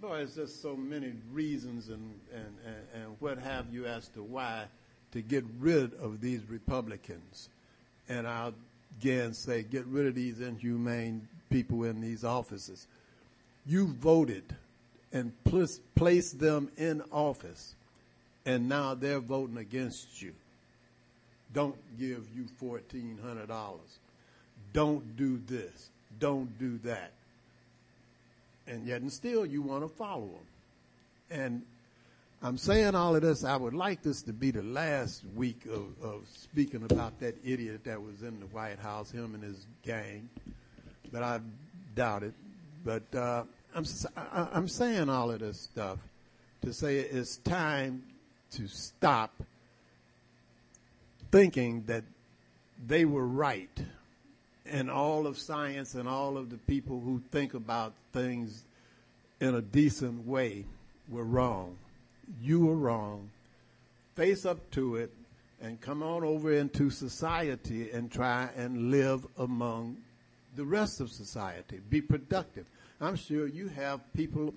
[0.00, 4.22] boy, there's just so many reasons and, and, and, and what have you as to
[4.22, 4.64] why
[5.12, 7.48] to get rid of these Republicans.
[8.08, 8.54] And I'll
[8.98, 12.86] again say, get rid of these inhumane people in these offices.
[13.66, 14.44] You voted
[15.12, 17.74] and pl- placed them in office,
[18.44, 20.32] and now they're voting against you.
[21.52, 23.48] Don't give you $1,400
[24.72, 27.12] don't do this, don't do that.
[28.66, 30.46] And yet and still you want to follow them.
[31.30, 31.62] And
[32.42, 33.44] I'm saying all of this.
[33.44, 37.84] I would like this to be the last week of, of speaking about that idiot
[37.84, 40.28] that was in the White House, him and his gang.
[41.12, 41.40] But I
[41.94, 42.34] doubt it.
[42.84, 43.44] But uh,
[43.74, 43.84] I'm
[44.24, 45.98] I'm saying all of this stuff
[46.62, 48.02] to say it's time
[48.52, 49.32] to stop
[51.30, 52.04] thinking that
[52.86, 53.70] they were right
[54.66, 58.62] and all of science and all of the people who think about things
[59.40, 60.64] in a decent way
[61.08, 61.76] were wrong.
[62.40, 63.30] You were wrong.
[64.14, 65.12] Face up to it
[65.60, 69.96] and come on over into society and try and live among
[70.56, 71.80] the rest of society.
[71.88, 72.66] Be productive.
[73.00, 74.54] I'm sure you have people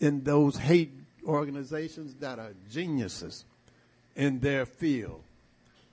[0.00, 0.92] in those hate
[1.26, 3.44] organizations that are geniuses
[4.16, 5.22] in their field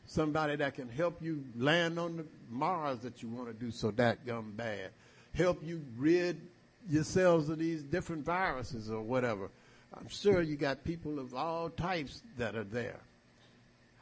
[0.09, 3.91] somebody that can help you land on the Mars that you want to do so
[3.91, 4.89] that gum bad.
[5.35, 6.41] Help you rid
[6.89, 9.51] yourselves of these different viruses or whatever.
[9.93, 12.99] I'm sure you got people of all types that are there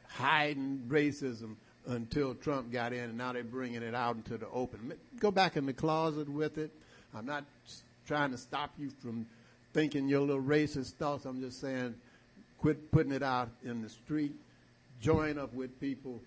[0.08, 1.56] hiding racism
[1.88, 4.94] until Trump got in and now they're bringing it out into the open.
[5.20, 6.72] Go back in the closet with it.
[7.14, 7.44] I'm not
[8.08, 9.26] trying to stop you from
[9.74, 11.26] thinking your little racist thoughts.
[11.26, 11.96] I'm just saying
[12.60, 14.34] quit putting it out in the street
[15.02, 16.22] join up with people,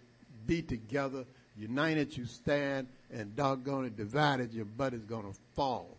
[0.47, 1.25] be together,
[1.57, 5.97] united you stand, and doggone it, divided your butt is going to fall.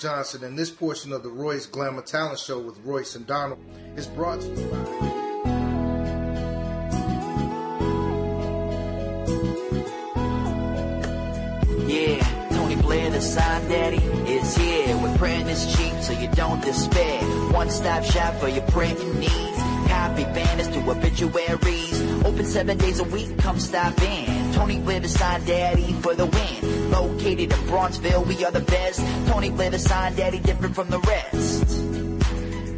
[0.00, 3.58] Johnson, and this portion of the Royce Glamour Talent Show with Royce and Donald
[3.96, 4.78] is brought to you by.
[11.86, 14.96] Yeah, Tony Blair, the sign daddy, is here.
[15.02, 17.22] With printing is cheap, so you don't despair.
[17.52, 19.58] One stop shop for your printing needs.
[19.88, 21.99] Copy banners to obituaries.
[22.24, 24.52] Open seven days a week, come stop in.
[24.52, 25.08] Tony the
[25.46, 26.90] daddy for the win.
[26.90, 29.00] Located in Bronxville, we are the best.
[29.28, 29.78] Tony the
[30.16, 31.64] daddy, different from the rest.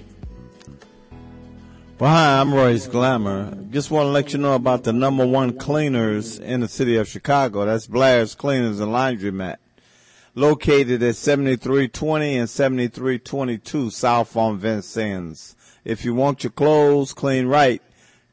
[2.01, 3.55] Well, hi, I'm Royce Glamour.
[3.69, 7.07] Just want to let you know about the number one cleaners in the city of
[7.07, 7.63] Chicago.
[7.63, 9.57] That's Blair's Cleaners and Laundromat.
[10.33, 15.55] Located at 7320 and 7322 South on Vincennes.
[15.85, 17.83] If you want your clothes clean right,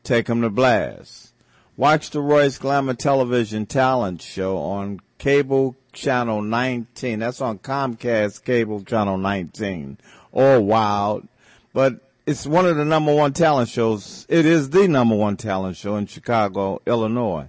[0.03, 1.35] take them to Blair's.
[1.77, 7.19] Watch the Royce Glamour Television Talent Show on cable channel 19.
[7.19, 9.99] That's on Comcast cable channel 19
[10.33, 11.29] or Wild.
[11.75, 14.27] But it's one of the number one talent shows.
[14.29, 17.49] It is the number one talent show in Chicago, Illinois.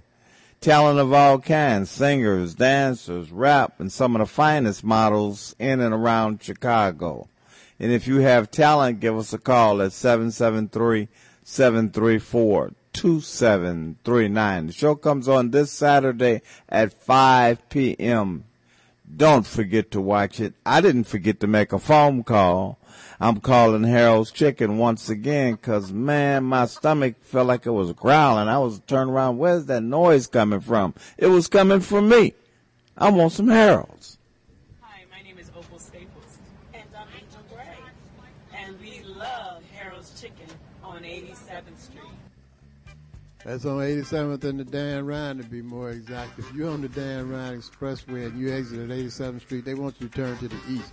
[0.62, 5.92] Talent of all kinds, singers, dancers, rap, and some of the finest models in and
[5.92, 7.28] around Chicago.
[7.78, 11.08] And if you have talent, give us a call at 773
[11.44, 14.66] 734 2739.
[14.66, 18.44] The show comes on this Saturday at 5 p.m.
[19.14, 20.54] Don't forget to watch it.
[20.64, 22.79] I didn't forget to make a phone call.
[23.22, 28.48] I'm calling Harold's Chicken once again because, man, my stomach felt like it was growling.
[28.48, 29.36] I was turning around.
[29.36, 30.94] Where's that noise coming from?
[31.18, 32.32] It was coming from me.
[32.96, 34.16] I want some Harold's.
[34.80, 36.38] Hi, my name is Opal Staples.
[36.72, 37.76] And I'm Angel Gray.
[38.56, 40.48] And we love Harold's Chicken
[40.82, 42.00] on 87th Street.
[43.50, 46.38] That's on 87th and the Dan Ryan to be more exact.
[46.38, 49.96] If you're on the Dan Ryan Expressway and you exit at 87th Street, they want
[49.98, 50.92] you to turn to the east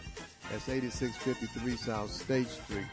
[0.50, 2.86] That's 8653 South State Street.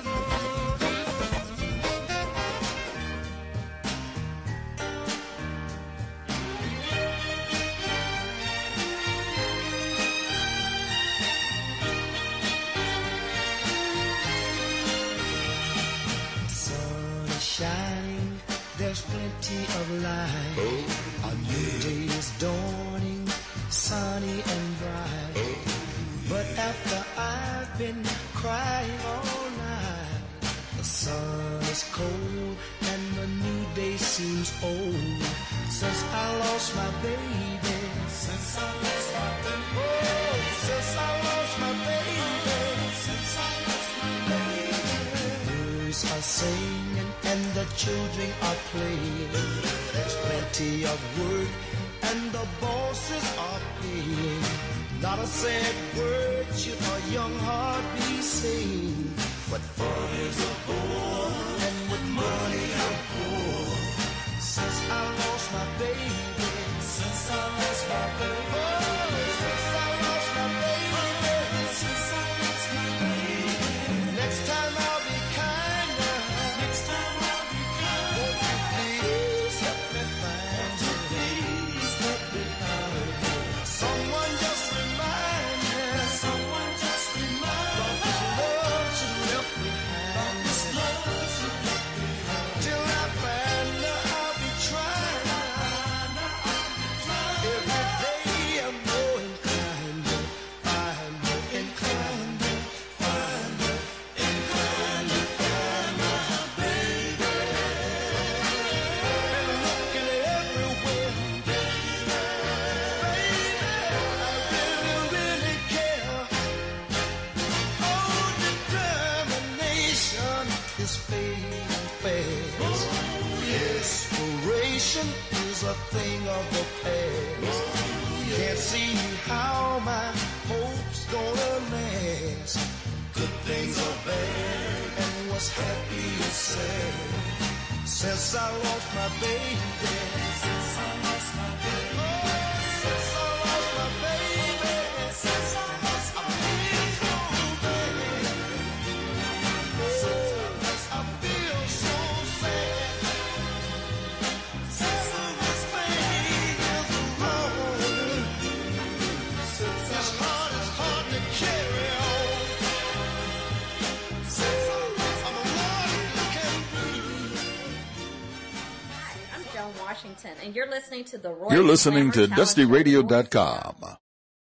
[170.41, 173.75] and you're listening to the Roy You're listening to DustyRadio.com,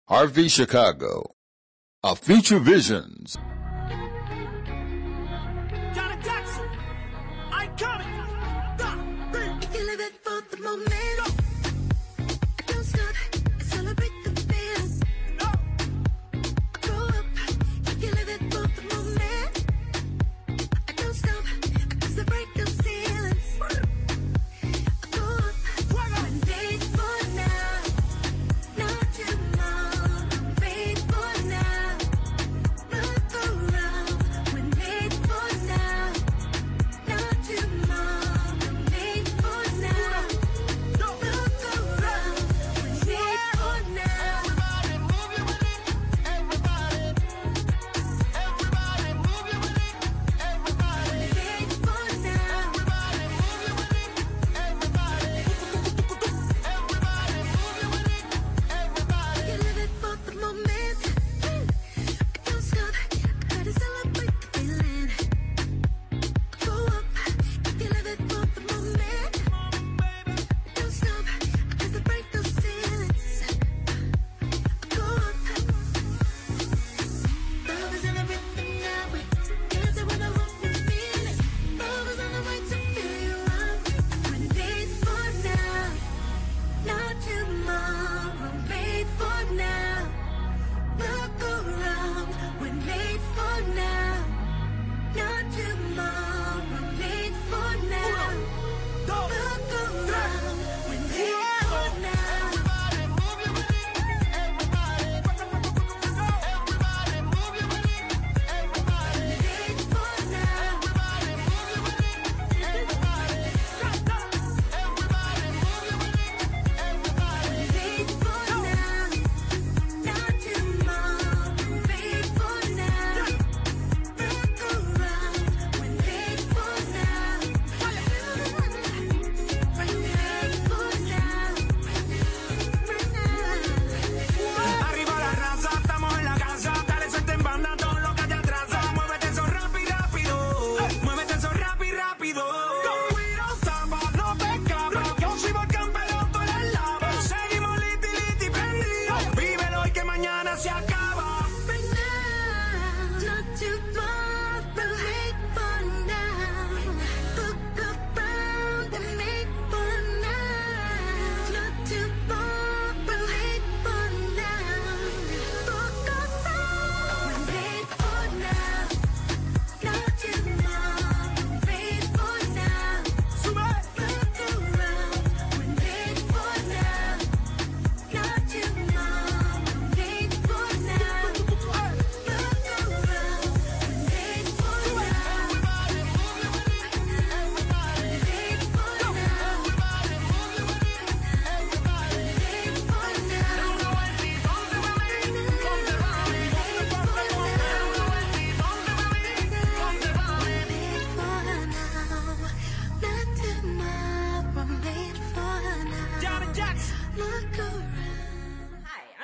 [0.09, 1.35] RV Chicago,
[2.03, 3.37] a feature visions.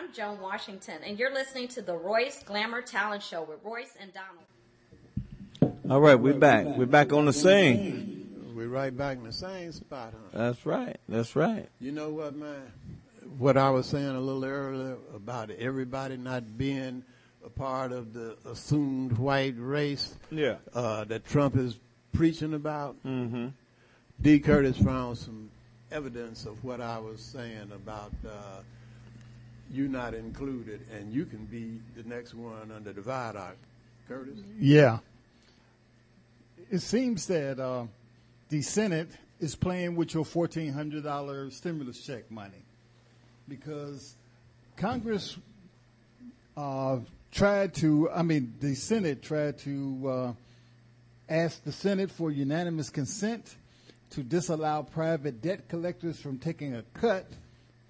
[0.08, 4.12] I'm Joan Washington, and you're listening to the Royce Glamour Talent Show with Royce and
[4.14, 5.76] Donald.
[5.90, 6.66] All right, we're back.
[6.66, 8.54] We're back on the scene.
[8.56, 10.38] We're right back in the same spot, huh?
[10.38, 10.96] That's right.
[11.10, 11.68] That's right.
[11.82, 12.72] You know what, man?
[13.38, 17.04] What I was saying a little earlier about everybody not being
[17.46, 20.56] a part of the assumed white race yeah.
[20.74, 21.78] Uh, that Trump is
[22.14, 22.96] preaching about.
[23.06, 23.48] Mm-hmm.
[24.22, 24.40] D.
[24.40, 25.50] Curtis found some
[25.92, 28.62] evidence of what I was saying about uh,
[29.72, 33.58] you're not included, and you can be the next one under the viaduct.
[34.08, 34.40] Curtis?
[34.60, 35.00] Yeah.
[36.72, 37.86] It seems that uh,
[38.50, 39.10] the Senate
[39.40, 42.64] is playing with your $1,400 stimulus check money
[43.48, 44.16] because
[44.78, 45.38] Congress
[46.56, 47.00] uh,
[47.32, 50.34] tried to, I mean, the Senate tried to uh,
[51.30, 53.56] ask the Senate for unanimous consent
[54.12, 57.30] to disallow private debt collectors from taking a cut–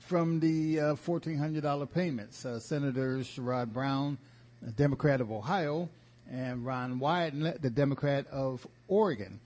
[0.08, 2.46] from the uh, $1,400 payments.
[2.46, 4.18] Uh, Senators Sherrod Brown,
[4.66, 5.90] a Democrat of Ohio,
[6.32, 9.40] and Ron Wyden, the Democrat of Oregon.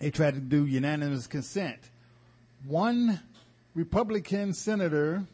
[0.00, 1.78] They tried to do unanimous consent.
[2.66, 3.20] One
[3.74, 5.24] Republican senator,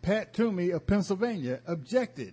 [0.00, 2.32] Pat Toomey of Pennsylvania, objected.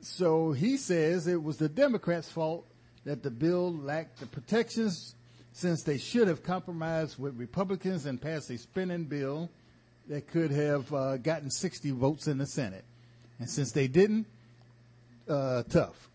[0.00, 2.66] So he says it was the Democrats' fault
[3.04, 5.14] that the bill lacked the protections
[5.52, 9.50] since they should have compromised with Republicans and passed a spending bill
[10.10, 12.84] that could have uh, gotten 60 votes in the Senate.
[13.38, 14.26] And since they didn't,
[15.28, 16.08] uh, tough.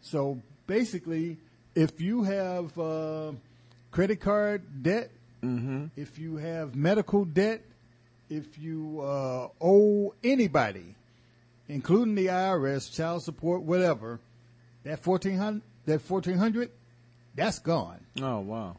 [0.00, 1.36] So basically,
[1.76, 3.32] if you have uh,
[3.92, 5.10] credit card debt,
[5.96, 7.60] if you have medical debt,
[8.30, 10.94] if you uh, owe anybody,
[11.68, 14.18] including the IRS, child support, whatever,
[14.84, 16.70] that fourteen hundred, that fourteen hundred,
[17.36, 18.76] that's gone, Oh wow.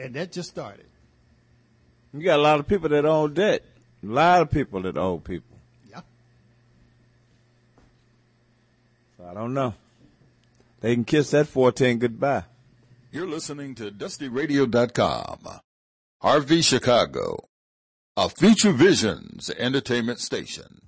[0.00, 0.86] and that just started.
[2.12, 3.64] You got a lot of people that owe debt.
[4.02, 5.56] A lot of people that owe people.
[5.90, 6.00] Yeah.
[9.16, 9.74] So I don't know.
[10.80, 12.44] They can kiss that 14 goodbye.
[13.12, 15.60] You're listening to DustyRadio.com.
[16.22, 17.48] RV Chicago,
[18.16, 20.80] a Future Visions entertainment station.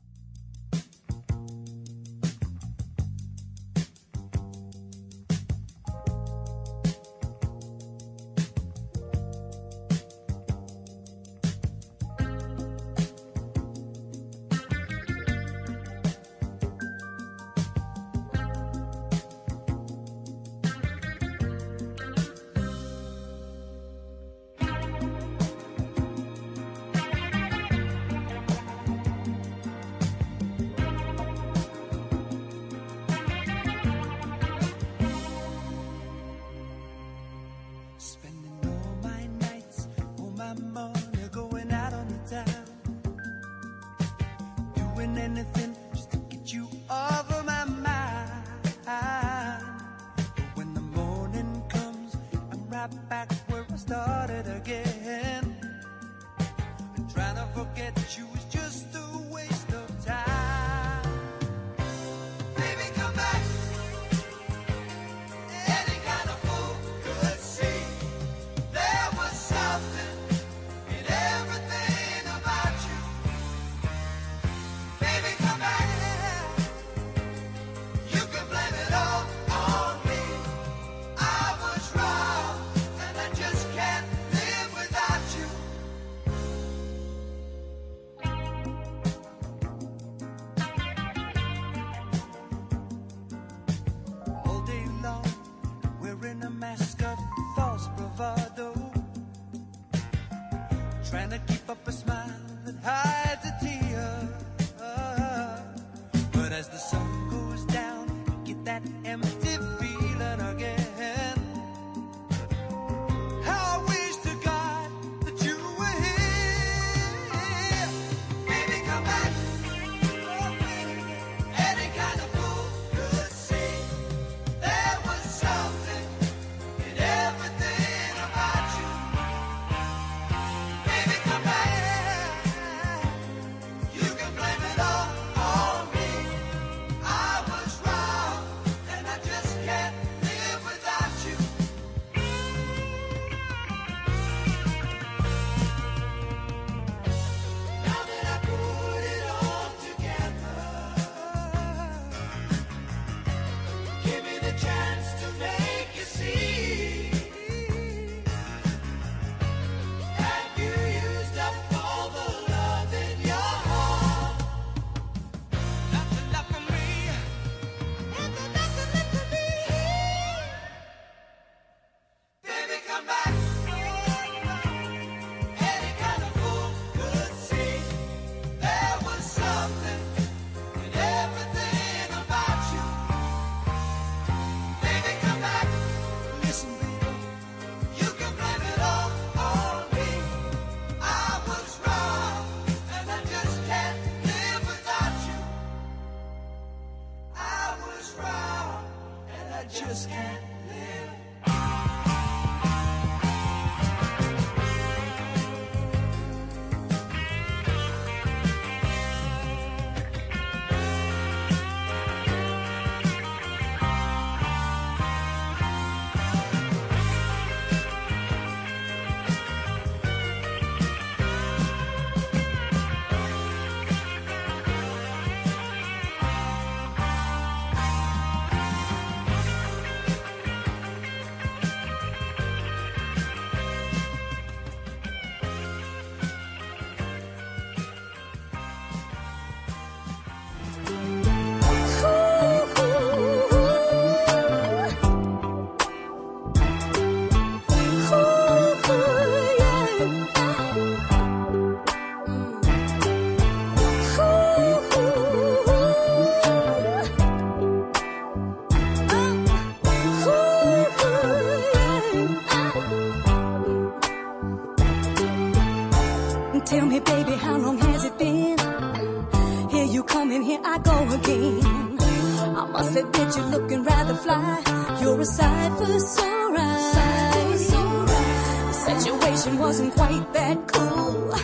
[274.33, 274.99] Fly.
[275.01, 277.71] You're a sight for sore eyes.
[277.71, 281.37] The situation wasn't quite that cool.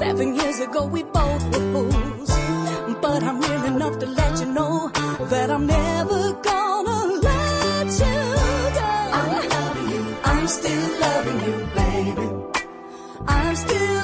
[0.00, 2.30] Seven years ago we both were fools.
[3.02, 4.90] But I'm real enough to let you know
[5.32, 8.16] that I'm never gonna let you
[8.78, 8.90] go.
[9.18, 10.02] I'm loving you.
[10.24, 12.28] I'm still loving you, baby.
[13.28, 13.95] I'm still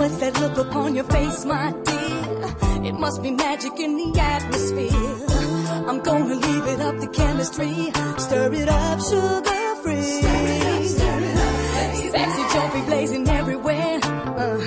[0.00, 2.86] What's that look upon your face, my dear?
[2.88, 5.30] It must be magic in the atmosphere.
[5.88, 7.92] I'm gonna leave it up to chemistry.
[8.16, 10.22] Stir it up, sugar free.
[12.14, 14.00] Sexy jumpy blazing everywhere.
[14.02, 14.58] Uh,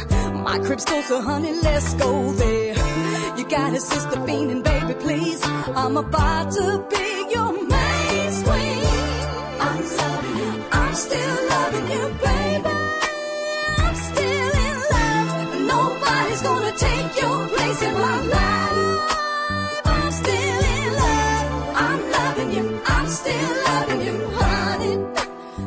[0.45, 2.75] my crib's closer, honey, let's go there.
[3.37, 5.41] You got a sister fiending, baby, please.
[5.75, 7.22] I'm about to be
[17.93, 18.99] chill.
[19.85, 21.75] I'm still in love.
[21.75, 24.95] I'm loving you, I'm still loving you, honey.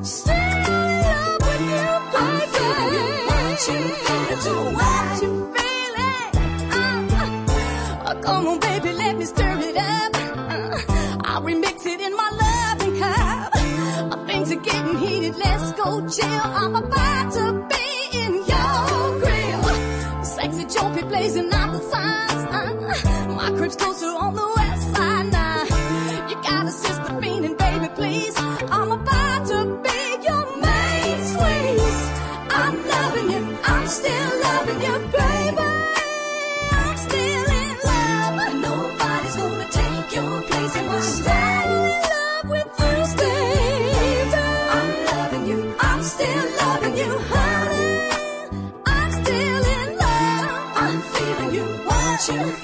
[0.03, 0.35] Still
[1.07, 3.16] loving you, by the way.
[8.22, 10.16] Come on, baby, let me stir it up.
[11.24, 14.27] I'll remix it in my love and cup.
[14.27, 16.43] Things are getting heated, let's go jail.
[16.45, 17.05] I'm about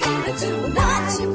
[0.01, 0.73] Feeling tonight?
[0.75, 1.32] What you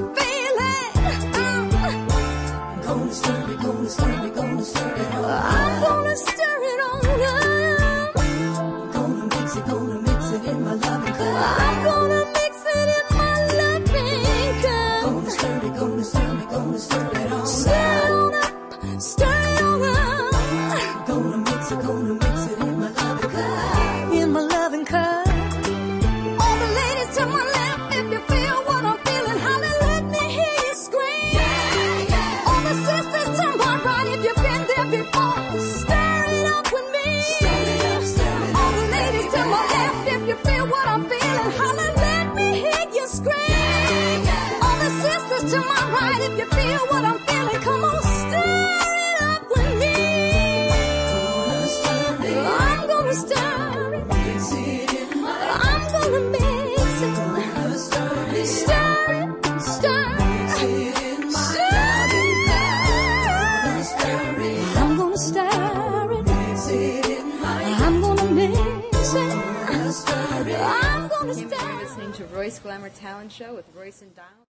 [72.78, 74.46] Glamour Talent Show with Royce and Donald.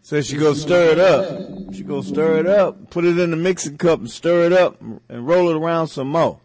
[0.00, 1.74] Says she go stir it up.
[1.74, 4.80] She go stir it up, put it in the mixing cup and stir it up
[4.80, 6.38] and roll it around some more.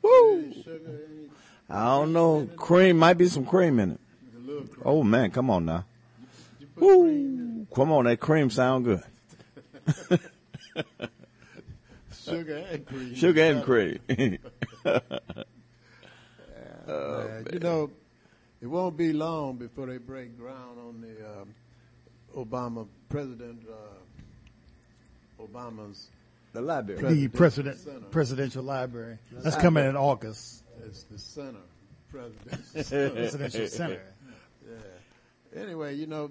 [0.00, 0.54] Woo!
[1.68, 2.48] I don't know.
[2.56, 4.00] Cream might be some cream in it.
[4.82, 5.84] Oh man, come on now.
[6.76, 7.66] Woo!
[7.74, 9.02] Come on, that cream sound good.
[12.24, 13.14] Sugar and cream.
[13.14, 13.98] Sugar and cream.
[16.86, 17.90] Uh, you know,
[18.60, 21.54] it won't be long before they break ground on the um,
[22.36, 26.08] Obama President uh, Obama's
[26.52, 28.06] the library, The president, Center.
[28.06, 29.18] presidential library.
[29.30, 30.62] That's coming in August.
[30.86, 31.58] It's the center,
[32.10, 34.00] presidential Presidential center.
[34.66, 35.60] Yeah.
[35.62, 36.30] Anyway, you know,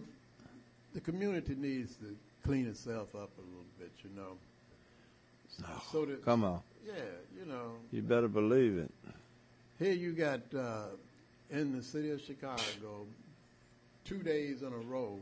[0.93, 3.91] the community needs to clean itself up a little bit.
[4.03, 4.37] You know.
[5.91, 6.61] So that, Come on.
[6.85, 6.93] Yeah,
[7.39, 7.73] you know.
[7.91, 8.91] You better believe it.
[9.77, 10.85] Here you got uh,
[11.51, 13.05] in the city of Chicago,
[14.03, 15.19] two days in a row,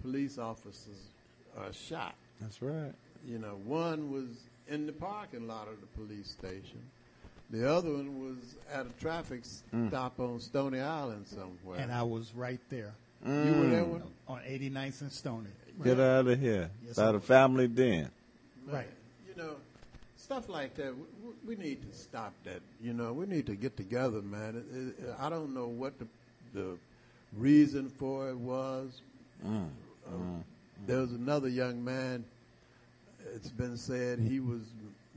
[0.00, 1.08] police officers
[1.56, 2.14] are shot.
[2.40, 2.92] That's right.
[3.26, 4.26] You know, one was
[4.68, 6.82] in the parking lot of the police station.
[7.50, 9.42] The other one was at a traffic
[9.72, 9.88] Mm.
[9.88, 11.78] stop on Stony Island somewhere.
[11.78, 12.94] And I was right there.
[13.24, 14.02] You were there Mm.
[14.28, 15.50] On 89th and Stony.
[15.84, 16.70] Get out of here.
[16.84, 18.10] Yes, out I of family den.
[18.66, 18.88] Right.
[20.32, 20.94] Stuff like that.
[21.44, 22.62] We, we need to stop that.
[22.80, 24.64] You know, we need to get together, man.
[24.98, 26.06] It, it, I don't know what the
[26.54, 26.78] the
[27.36, 29.02] reason for it was.
[29.46, 29.68] Mm,
[30.06, 30.10] Uh,
[30.86, 32.24] There was another young man.
[33.34, 34.62] It's been said he was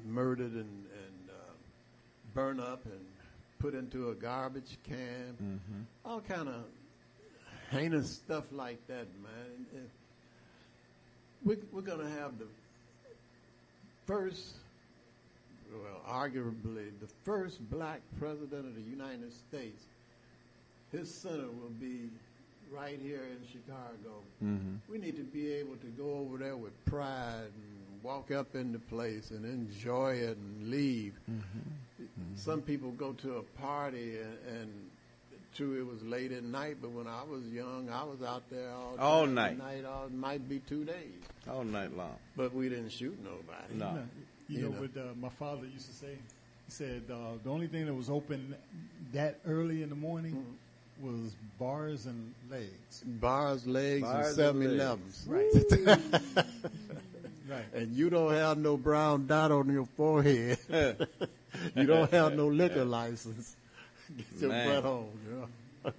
[0.06, 1.54] murdered and, and uh,
[2.34, 3.00] burned up and
[3.60, 5.38] put into a garbage can.
[5.42, 5.86] Mhm.
[6.04, 6.66] All kind of
[7.72, 9.88] heinous stuff like that, man.
[11.46, 12.48] We, we're going to have the
[14.06, 14.56] first,
[15.74, 19.84] well, arguably the first black president of the United States.
[20.92, 22.10] His center will be
[22.72, 24.22] right here in Chicago.
[24.44, 24.80] Mhm.
[24.90, 28.72] We need to be able to go over there with pride and walk up in
[28.72, 31.14] the place and enjoy it and leave.
[32.36, 34.90] Some people go to a party and, and
[35.56, 38.70] true, it was late at night, but when I was young, I was out there
[38.72, 39.00] all, night.
[39.00, 39.58] All day, night.
[39.58, 42.18] night, all might be two days, all night long.
[42.36, 43.76] but we didn't shoot nobody.
[43.76, 44.06] No.
[44.48, 44.82] You, You know, know.
[44.82, 46.18] what uh, my father used to say?
[46.66, 48.56] He said uh, the only thing that was open
[49.14, 50.46] that early in the morning
[51.02, 53.04] was bars and legs.
[53.06, 55.26] Bars, legs, Bars and and 7-Elevens.
[55.28, 56.46] Right.
[57.48, 57.66] Right.
[57.76, 60.58] And you don't have no brown dot on your forehead.
[61.76, 63.56] you don't have no liquor license.
[64.18, 64.68] Get your Man.
[64.68, 65.36] butt home, you
[65.86, 65.94] know.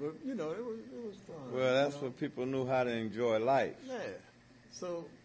[0.00, 1.52] but you know, it was it was fun.
[1.52, 2.06] Well, that's you know?
[2.08, 3.74] what people knew how to enjoy life.
[3.86, 3.98] Yeah.
[4.72, 5.19] So let,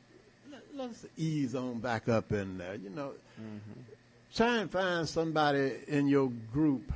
[0.76, 2.76] let's ease on back up in there.
[2.76, 3.12] You know,
[4.34, 6.92] try and find somebody in your group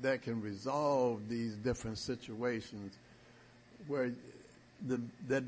[0.00, 2.94] that can resolve these different situations
[3.86, 4.10] where
[4.86, 5.44] the that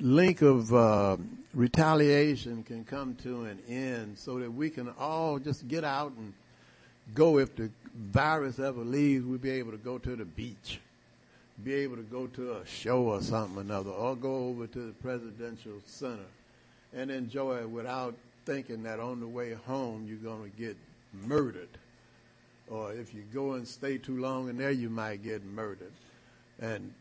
[0.00, 1.16] link of uh,
[1.54, 6.32] retaliation can come to an end so that we can all just get out and
[7.14, 10.80] go if the virus ever leaves we'll be able to go to the beach
[11.62, 14.86] be able to go to a show or something or another or go over to
[14.86, 16.24] the presidential center
[16.94, 18.14] and enjoy it without
[18.44, 20.76] thinking that on the way home you're going to get
[21.26, 21.68] murdered
[22.68, 25.92] or if you go and stay too long in there you might get murdered
[26.60, 26.92] and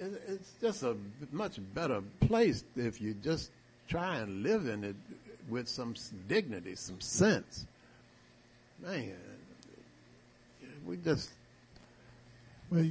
[0.00, 0.96] it's just a
[1.30, 3.50] much better place if you just
[3.86, 4.96] try and live in it
[5.48, 5.94] with some
[6.28, 7.66] dignity, some sense.
[8.80, 9.16] Man,
[10.86, 11.30] we just
[12.70, 12.86] Well,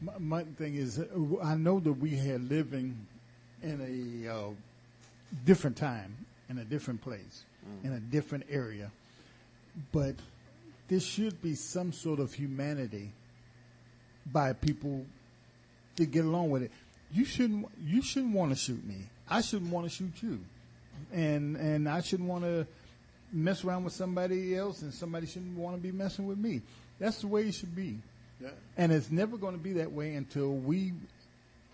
[0.00, 1.04] my, my thing is, uh,
[1.42, 3.06] I know that we had living
[3.62, 4.50] in a uh,
[5.44, 6.14] different time,
[6.48, 7.44] in a different place,
[7.84, 8.90] in a different area,
[9.92, 10.14] but
[10.88, 13.12] there should be some sort of humanity
[14.32, 15.04] by people
[15.96, 16.70] to get along with it.
[17.12, 17.66] You shouldn't.
[17.84, 19.06] You shouldn't want to shoot me.
[19.28, 20.40] I shouldn't want to shoot you,
[21.12, 22.66] and and I shouldn't want to
[23.32, 26.62] mess around with somebody else, and somebody shouldn't want to be messing with me.
[26.98, 27.98] That's the way it should be.
[28.40, 28.50] Yeah.
[28.76, 30.92] And it's never going to be that way until we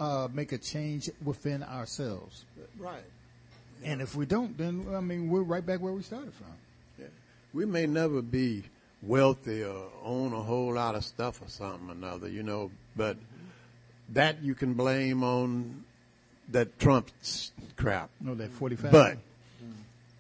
[0.01, 2.45] uh, make a change within ourselves.
[2.79, 3.03] right.
[3.85, 6.47] And if we don't, then I mean we're right back where we started from.
[6.99, 7.07] Yeah.
[7.53, 8.65] We may never be
[9.03, 13.17] wealthy or own a whole lot of stuff or something or another, you know, but
[14.15, 15.85] that you can blame on
[16.49, 17.11] that Trump
[17.77, 18.09] crap.
[18.21, 18.91] No, that 45.
[18.93, 19.19] But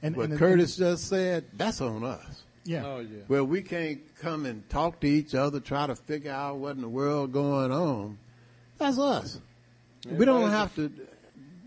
[0.03, 2.43] And- what and the- Curtis just said, that's on us.
[2.65, 2.85] Yeah.
[2.85, 3.23] Oh, yeah.
[3.28, 6.82] Well, we can't come and talk to each other, try to figure out what in
[6.82, 8.19] the world going on.
[8.77, 9.40] That's us.
[10.11, 10.91] We don't have to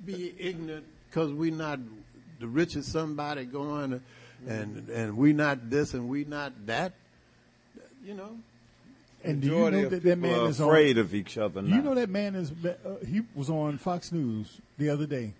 [0.06, 1.80] be ignorant because we're not
[2.40, 4.02] the richest somebody going,
[4.48, 6.94] and and we not this and we not that.
[8.06, 8.38] You know.
[9.22, 11.38] And do you Majority know of that that people man is afraid on, of each
[11.38, 12.52] other You know that man is.
[12.64, 15.34] Uh, he was on Fox News the other day.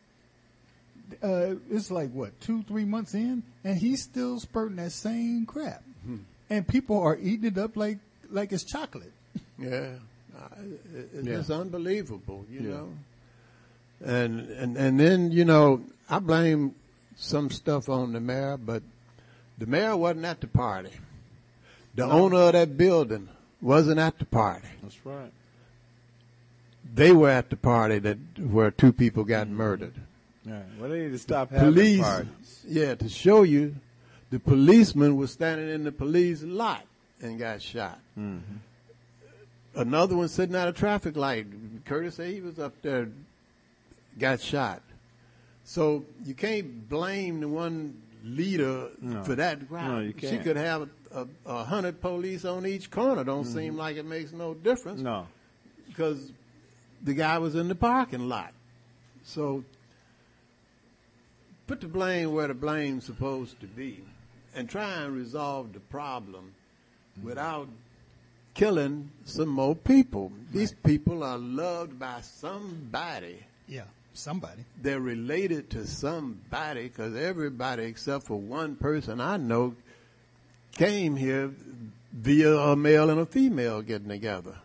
[1.24, 5.82] Uh, it's like what two, three months in, and he's still spurting that same crap,
[6.06, 6.18] Hmm.
[6.50, 7.98] and people are eating it up like
[8.30, 9.14] like it's chocolate.
[9.58, 10.00] Yeah, it-
[11.14, 11.56] it's Yeah.
[11.56, 12.70] unbelievable, you Yeah.
[12.70, 12.94] know.
[14.06, 16.76] And and and then you know I blame
[17.16, 18.82] some stuff on the mayor, but
[19.58, 20.92] the mayor wasn't at the party.
[21.96, 22.12] The No.
[22.12, 23.28] owner of that building
[23.62, 24.68] wasn't at the party.
[24.82, 25.32] That's right.
[26.96, 29.94] They were at the party that where two people got murdered.
[30.46, 30.62] Yeah.
[30.80, 32.64] Well, they need to stop having Police, parties.
[32.68, 33.76] yeah, to show you,
[34.32, 36.86] the policeman was standing in the police lot
[37.22, 38.00] and got shot.
[38.18, 38.56] Mm-hmm.
[39.80, 41.48] Another one sitting at a traffic light.
[41.86, 43.08] Curtis said he was up there,
[44.20, 44.82] got shot.
[45.64, 49.24] So you can't blame the one leader No.
[49.24, 49.70] for that.
[49.70, 49.88] crime.
[49.92, 50.34] No, you She can't.
[50.34, 53.24] She could have a, a, a hundred police on each corner.
[53.24, 53.54] Don't Mhm.
[53.54, 55.00] seem like it makes no difference.
[55.02, 55.28] No.
[55.88, 56.32] because
[57.04, 58.52] the guy was in the parking lot.
[59.24, 59.64] So
[61.68, 64.04] put the blame where the blame's supposed to be,
[64.54, 66.54] and try and resolve the problem
[67.24, 67.70] without
[68.60, 70.34] killing some more people.
[70.52, 73.38] These people are loved by somebody.
[73.70, 73.84] Yeah.
[74.14, 74.66] somebody.
[74.82, 79.76] they're related to somebody because everybody except for one person I know
[80.74, 81.52] came here
[82.12, 84.56] via a male and a female getting together.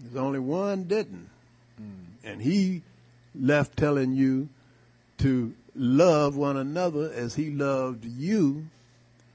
[0.00, 1.28] There's only one didn't.
[1.76, 2.26] Hmm.
[2.26, 2.82] And he
[3.38, 4.48] left telling you
[5.18, 8.66] to love one another as he loved you.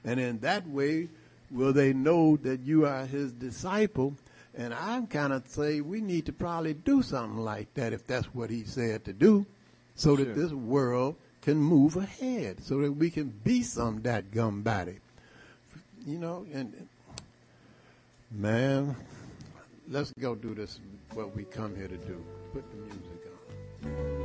[0.04, 1.08] And in that way,
[1.50, 4.14] will they know that you are his disciple.
[4.54, 8.26] And I'm kind of say we need to probably do something like that if that's
[8.34, 9.44] what he said to do,
[9.94, 14.62] so that this world can move ahead, so that we can be some that gum
[14.62, 14.98] body.
[16.06, 16.88] You know, and
[18.30, 18.96] man,
[19.88, 20.80] let's go do this.
[21.12, 22.24] What we come here to do.
[22.52, 23.26] Put the music
[23.84, 24.15] on.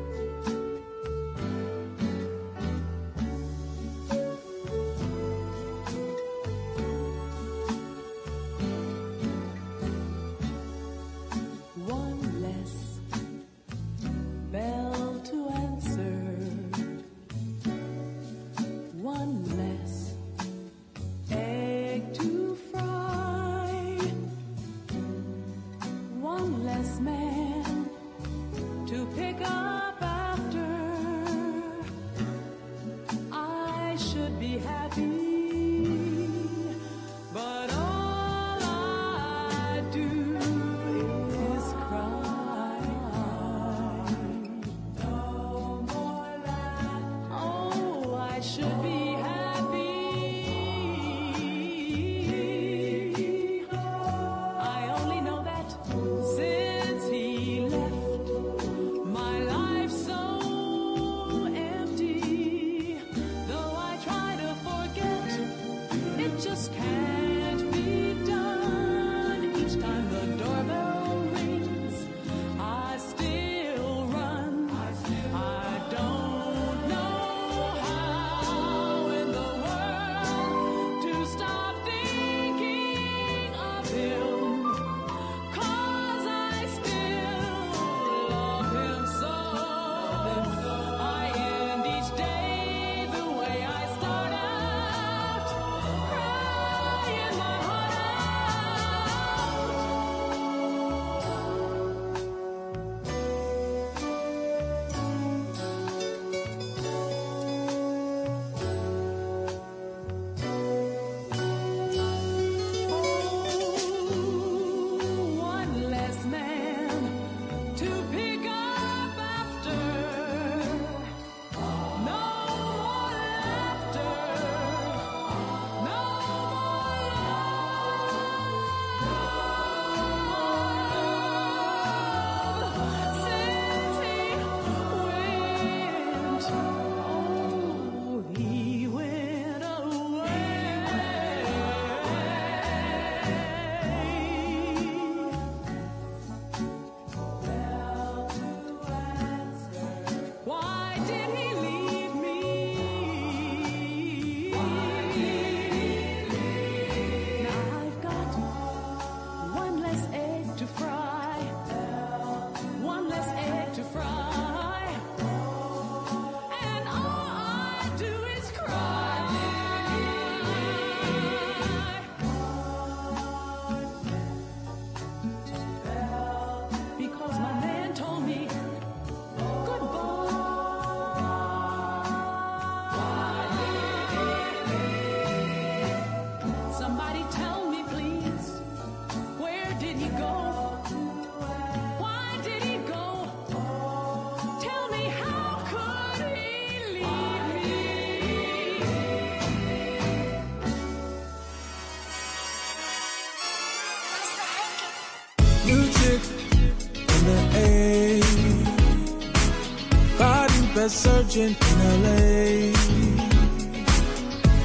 [210.81, 212.73] Best surgeon in LA.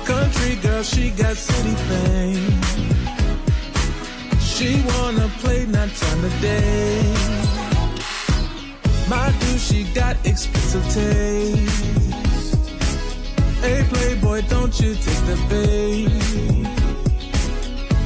[0.06, 2.52] Country girl, she got city fame.
[4.40, 7.02] She wanna play nights on the day.
[9.10, 12.56] My dude, she got expensive taste.
[13.60, 16.08] Hey playboy, don't you take the bait.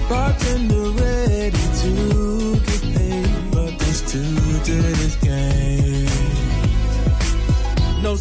[0.08, 2.19] Bartender ready to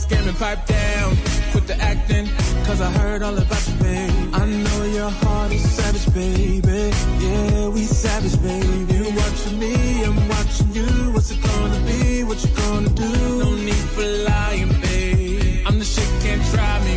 [0.10, 1.16] scamming, pipe down,
[1.52, 2.28] quit the acting.
[2.66, 4.30] cause I heard all about you, babe.
[4.34, 6.92] I know your heart is savage, baby.
[7.20, 8.94] Yeah, we savage, baby.
[8.94, 11.12] You watching me, I'm watching you.
[11.14, 12.24] What's it gonna be?
[12.24, 13.40] What you gonna do?
[13.40, 15.64] No need for lying, babe.
[15.68, 16.96] I'm the shit, can't try me,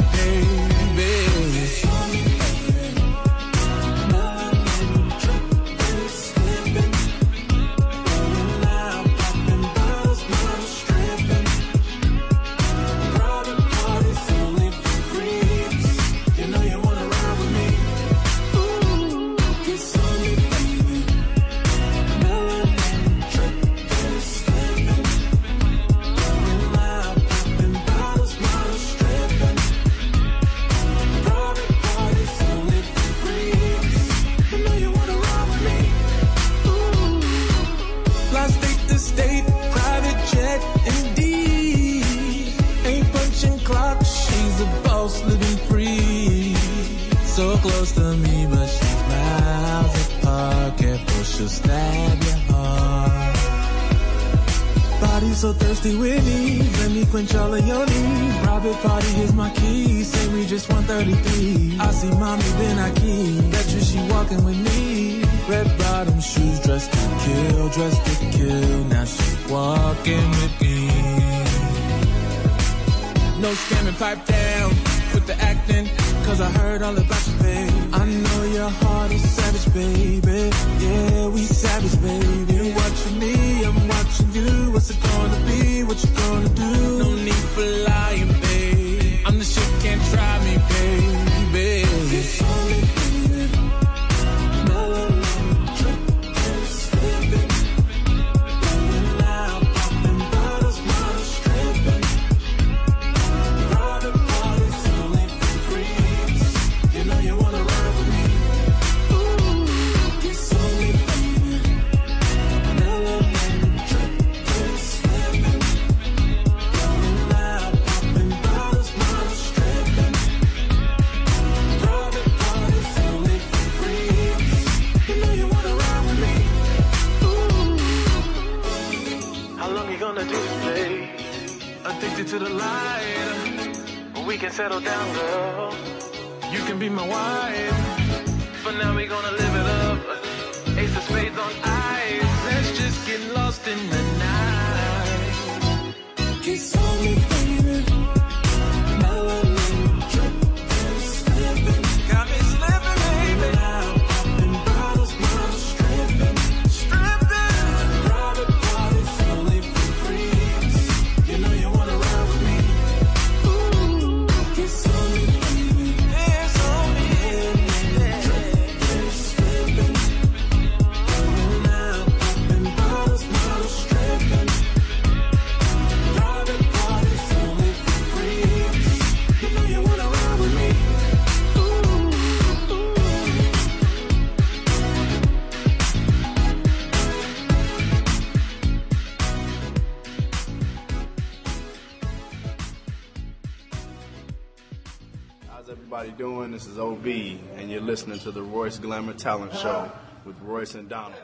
[197.93, 199.93] listening to the Royce Glamour Talent Show
[200.25, 201.21] with Royce and Donald.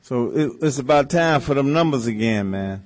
[0.00, 2.84] So it, it's about time for them numbers again, man.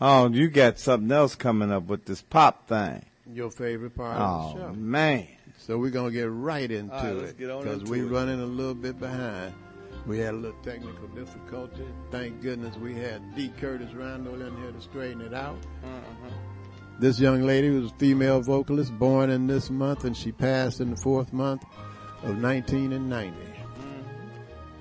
[0.00, 3.04] Oh, you got something else coming up with this pop thing.
[3.30, 4.72] Your favorite part Oh, of the show.
[4.72, 5.28] man.
[5.58, 8.10] So we're gonna get right into All right, let's it get on because we're it.
[8.10, 9.52] running a little bit behind.
[10.06, 11.84] We had a little technical difficulty.
[12.10, 13.52] Thank goodness we had D.
[13.60, 15.58] Curtis Randall in here to straighten it out.
[15.84, 16.30] Uh-huh.
[16.98, 20.90] This young lady was a female vocalist born in this month and she passed in
[20.90, 21.62] the fourth month
[22.22, 23.36] of 1990.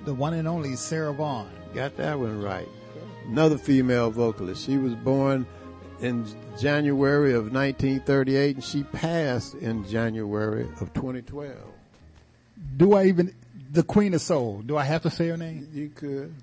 [0.05, 1.51] The one and only Sarah Vaughan.
[1.73, 2.69] Got that one right.
[3.27, 4.65] Another female vocalist.
[4.65, 5.45] She was born
[5.99, 6.25] in
[6.57, 11.53] January of 1938 and she passed in January of 2012.
[12.77, 13.35] Do I even
[13.71, 14.61] the Queen of Soul?
[14.65, 15.67] Do I have to say her name?
[15.73, 16.33] You could.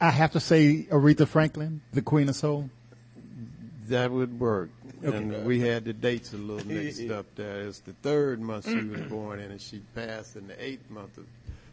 [0.00, 2.68] I have to say Aretha Franklin, the Queen of Soul.
[3.88, 4.70] That would work.
[5.04, 5.16] Okay.
[5.16, 7.60] And we had the dates a little mixed up there.
[7.62, 11.18] It's the third month she was born in, and she passed in the eighth month
[11.18, 11.26] of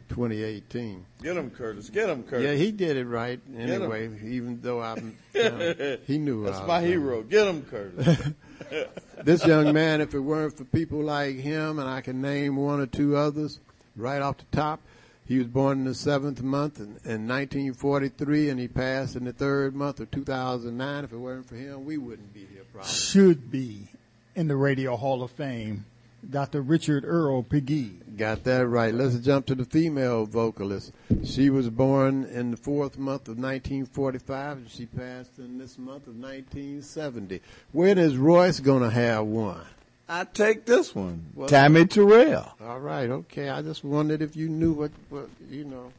[0.10, 1.06] 2018.
[1.22, 1.90] Get him, Curtis.
[1.90, 2.46] Get him, Curtis.
[2.46, 5.18] Yeah, he did it right anyway, even though I'm.
[5.36, 7.24] uh, he knew That's I was my hero.
[7.24, 8.34] Get him, Curtis.
[9.24, 12.80] this young man, if it weren't for people like him, and I can name one
[12.80, 13.60] or two others
[13.96, 14.82] right off the top,
[15.26, 19.34] he was born in the seventh month in, in 1943, and he passed in the
[19.34, 21.04] third month of 2009.
[21.04, 22.92] If it weren't for him, we wouldn't be here probably.
[22.92, 23.88] Should be
[24.36, 25.86] in the Radio Hall of Fame,
[26.30, 26.62] Dr.
[26.62, 28.18] Richard Earl Pegue.
[28.18, 28.94] Got that right.
[28.94, 30.92] Let's jump to the female vocalist.
[31.24, 36.08] She was born in the fourth month of 1945, and she passed in this month
[36.08, 37.42] of 1970.
[37.72, 39.62] When is Royce going to have one?
[40.08, 41.26] I take this one.
[41.34, 42.54] Well- Tammi Terrell.
[42.62, 43.50] All right, okay.
[43.50, 45.92] I just wondered if you knew what, what you know.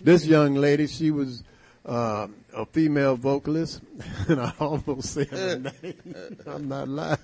[0.00, 1.42] This young lady, she was
[1.86, 3.80] uh, a female vocalist,
[4.28, 6.36] and I almost said her name.
[6.46, 7.18] I'm not lying.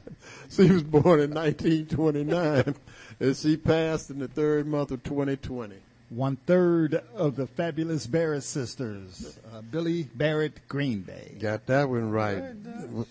[0.51, 2.75] She was born in 1929,
[3.21, 5.77] and she passed in the third month of 2020.
[6.11, 11.37] One third of the fabulous Barrett sisters, uh, Billy Barrett Green Bay.
[11.41, 12.43] Got that one right.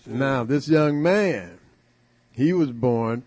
[0.06, 1.58] Now, this young man,
[2.34, 3.22] he was born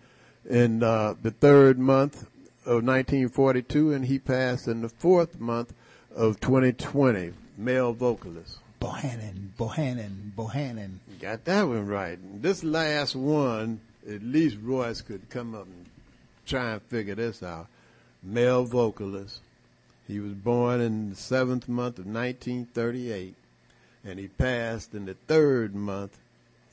[0.48, 2.22] in uh, the third month
[2.64, 5.72] of 1942, and he passed in the fourth month
[6.14, 7.32] of 2020.
[7.56, 8.58] Male vocalist.
[8.80, 10.98] Bohannon, Bohannon, Bohannon.
[11.20, 12.18] Got that one right.
[12.42, 15.86] This last one, at least Royce could come up and
[16.46, 17.66] try and figure this out.
[18.22, 19.40] Male vocalist.
[20.06, 23.34] He was born in the seventh month of 1938,
[24.04, 26.18] and he passed in the third month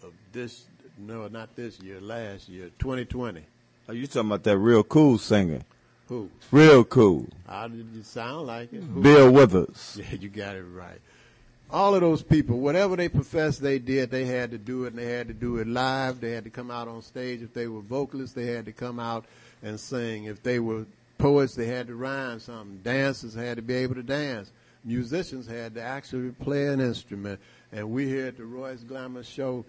[0.03, 0.65] of this,
[0.97, 3.41] no, not this year, last year, 2020.
[3.87, 5.61] Are you talking about that real cool singer?
[6.07, 6.29] Who?
[6.51, 7.27] Real cool.
[7.47, 8.83] How did you sound like it?
[8.83, 9.01] Who?
[9.01, 9.99] Bill Withers.
[10.11, 10.99] Yeah, you got it right.
[11.71, 14.99] All of those people, whatever they professed they did, they had to do it, and
[14.99, 16.21] they had to do it live.
[16.21, 17.41] They had to come out on stage.
[17.41, 19.25] If they were vocalists, they had to come out
[19.63, 20.25] and sing.
[20.25, 20.85] If they were
[21.17, 22.81] poets, they had to rhyme something.
[22.83, 24.51] Dancers had to be able to dance.
[24.83, 27.39] Musicians had to actually play an instrument.
[27.71, 29.65] And we here at the Royce Glamour Show,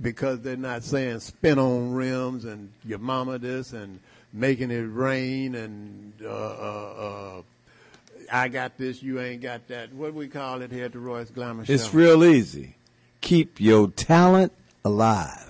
[0.00, 4.00] because they're not saying spin on rims and your mama this and
[4.32, 7.42] making it rain and uh, uh, uh,
[8.32, 9.92] I got this, you ain't got that.
[9.92, 11.72] What do we call it here at the Royce Glamour Show?
[11.72, 12.76] It's real easy.
[13.20, 14.52] Keep your talent
[14.84, 15.49] alive.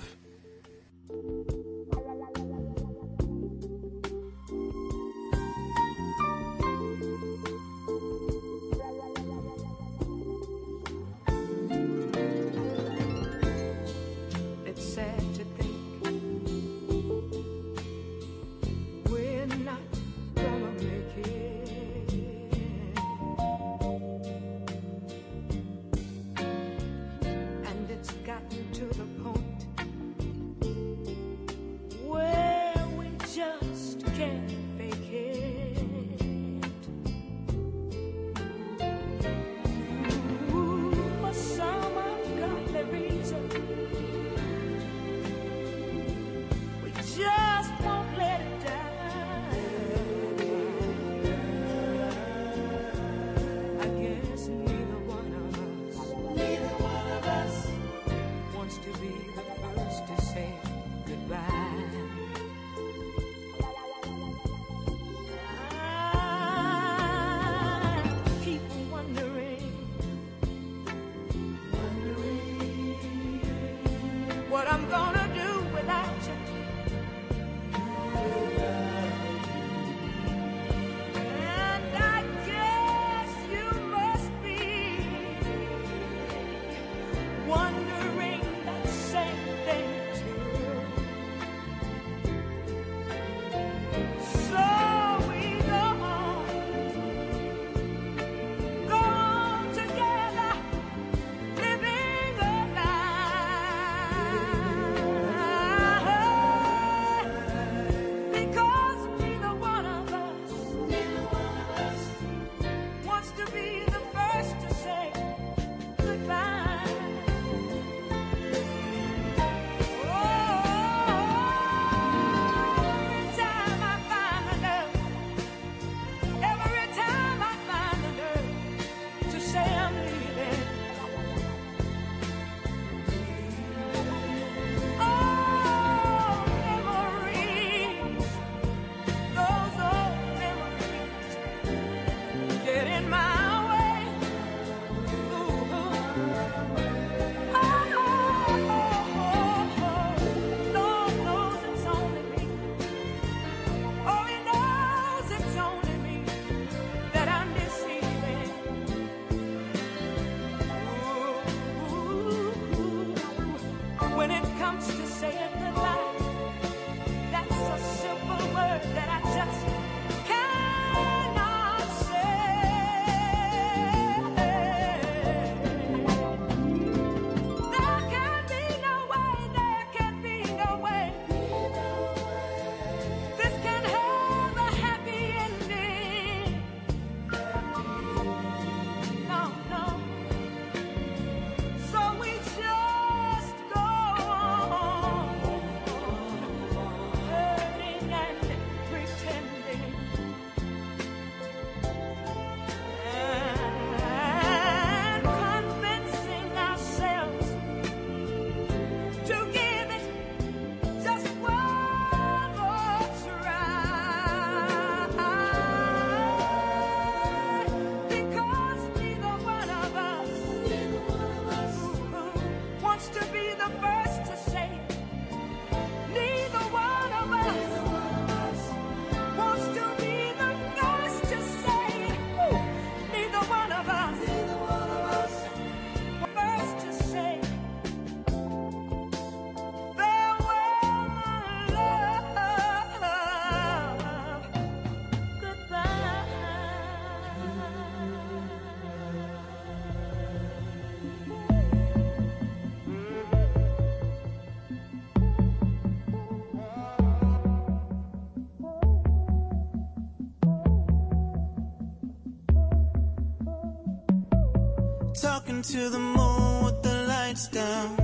[265.21, 267.99] Talking to the moon with the lights down.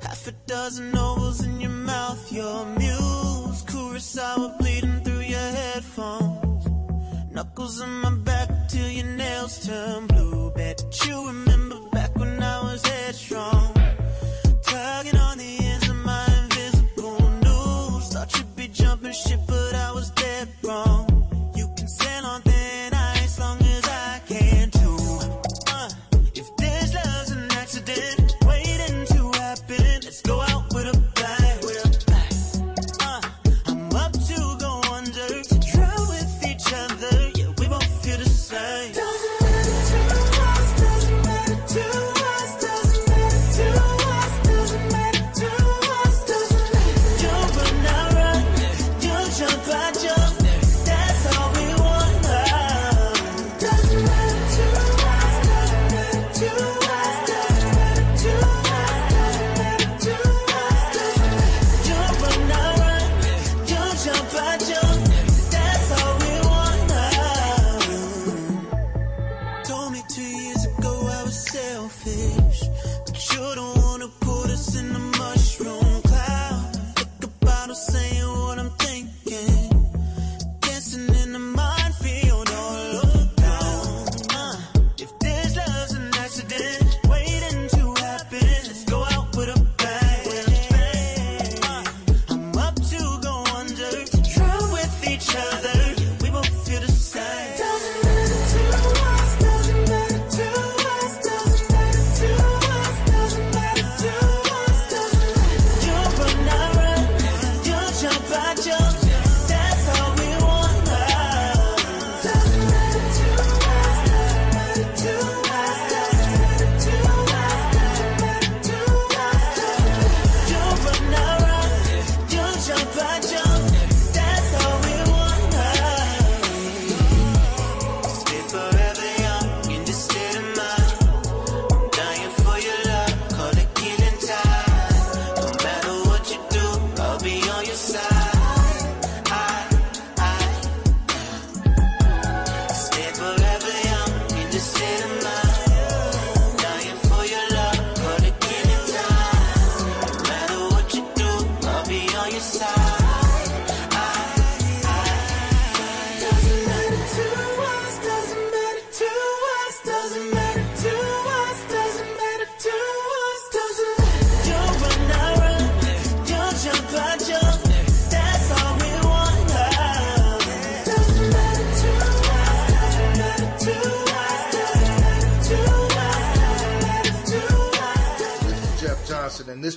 [0.00, 3.62] Half a dozen ovals in your mouth, your muse.
[3.64, 6.66] Kurosawa bleeding through your headphones.
[7.30, 10.50] Knuckles in my back till your nails turn blue.
[10.52, 13.81] Bet you remember back when I was headstrong.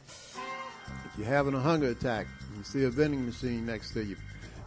[1.17, 2.27] you're having a hunger attack,
[2.57, 4.17] you see a vending machine next to you,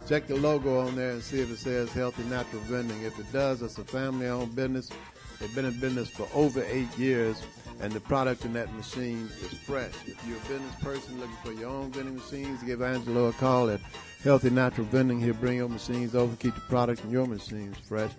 [0.08, 3.02] check the logo on there and see if it says Healthy Natural Vending.
[3.02, 4.90] If it does, it's a family-owned business.
[5.38, 7.42] They've been in business for over eight years,
[7.80, 9.94] and the product in that machine is fresh.
[10.06, 13.70] If you're a business person looking for your own vending machines, give Angelo a call
[13.70, 13.80] at
[14.22, 15.20] Healthy Natural Vending.
[15.20, 18.12] He'll bring your machines over, keep the product in your machines fresh.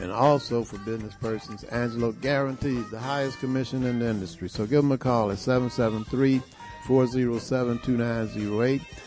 [0.00, 4.48] And also for business persons, Angelo guarantees the highest commission in the industry.
[4.48, 6.42] So give him a call at 773
[6.86, 8.82] 407 2908.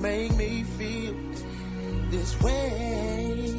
[0.00, 1.14] make me feel
[2.10, 3.54] this way.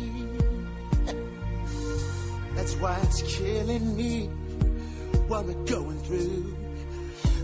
[2.56, 4.28] That's why it's killing me
[5.28, 6.56] what we're going through.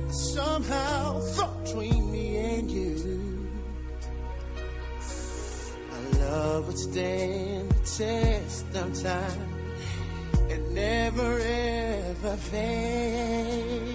[0.10, 3.50] Somehow, thought between me and you.
[5.94, 9.50] Our love would stand the test of time
[10.50, 13.87] and never ever fade.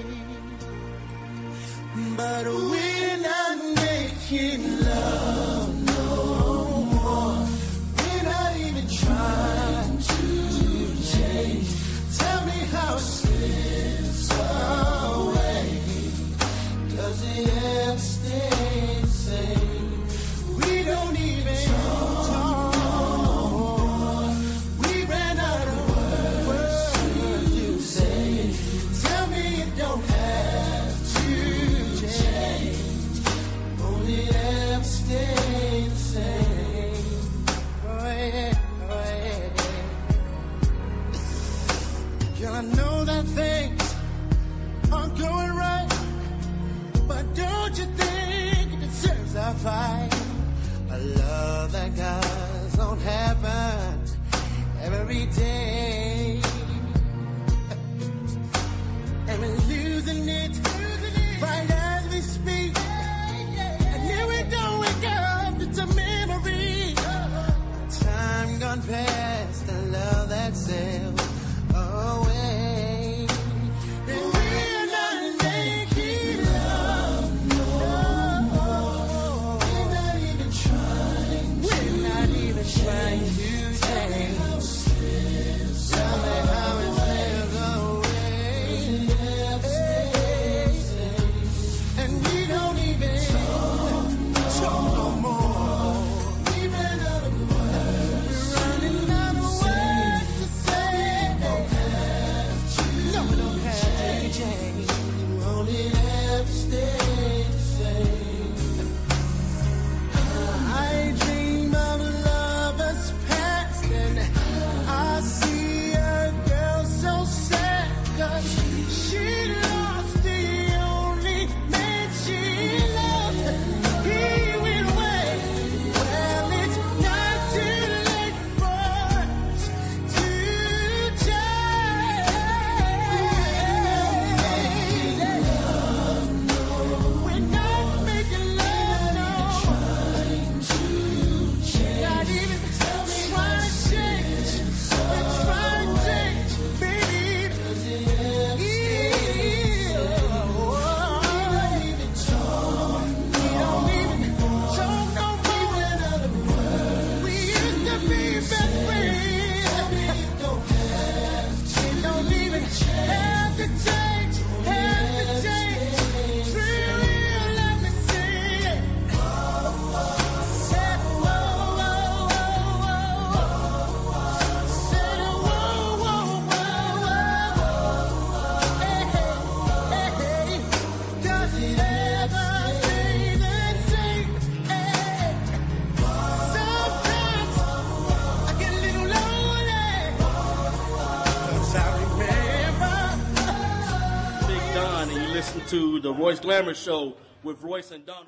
[196.23, 198.25] Royce Glamour Show with Royce and Don.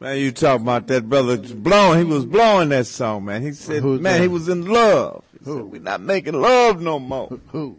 [0.00, 1.98] Man, you talking about that brother blowing?
[2.00, 3.40] He was blowing that song, man.
[3.40, 4.22] He said, Who's man, that?
[4.22, 5.24] he was in love.
[5.32, 5.56] He Who?
[5.56, 7.38] said, we're not making love no more.
[7.52, 7.78] Who?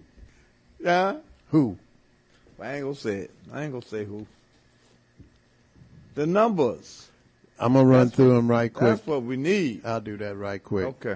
[0.80, 1.18] Yeah?
[1.52, 1.78] Who?
[2.60, 3.32] I ain't gonna say it.
[3.54, 4.26] I ain't gonna say who.
[6.16, 7.10] The numbers.
[7.60, 8.90] I'm gonna run That's through what- them right quick.
[8.90, 9.86] That's what we need.
[9.86, 10.86] I'll do that right quick.
[10.88, 11.16] Okay.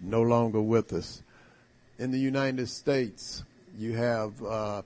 [0.00, 1.22] no longer with us.
[1.98, 3.44] In the United States,
[3.76, 4.82] you have uh,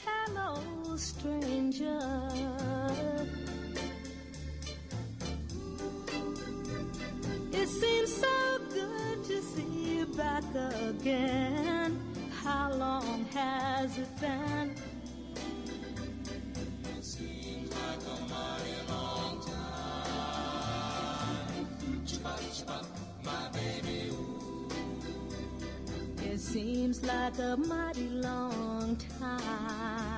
[0.03, 2.64] Hello, stranger.
[7.65, 11.99] It seems so good to see you back again.
[12.43, 14.75] How long has it been?
[16.95, 20.45] It seems like a mighty long time.
[22.05, 22.85] Chupa, chupa,
[23.23, 24.13] my baby.
[26.23, 30.14] It seems like a mighty long time.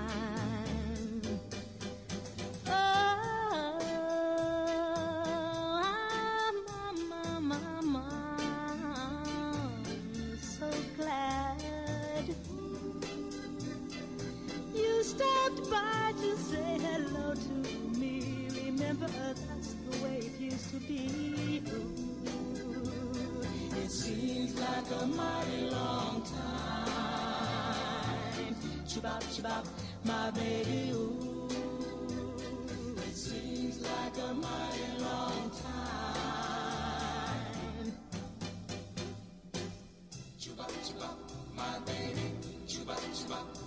[15.69, 17.53] By to say hello to
[17.99, 18.47] me.
[18.65, 21.61] Remember, that's the way it used to be.
[21.73, 23.41] Ooh,
[23.83, 26.95] it seems like a mighty long time.
[28.87, 29.65] Chibop, chibop,
[30.05, 30.91] my baby.
[30.93, 31.47] Ooh,
[32.97, 36.47] it seems like a mighty long time.
[40.39, 41.17] Chibop, chibop,
[41.55, 42.31] my baby.
[42.67, 43.66] Chibop, chibop,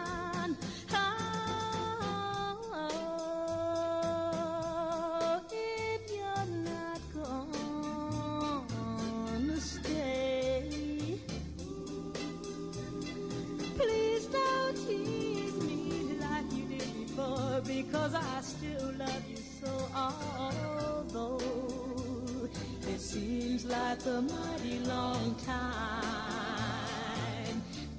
[24.01, 25.61] seems a mighty long time,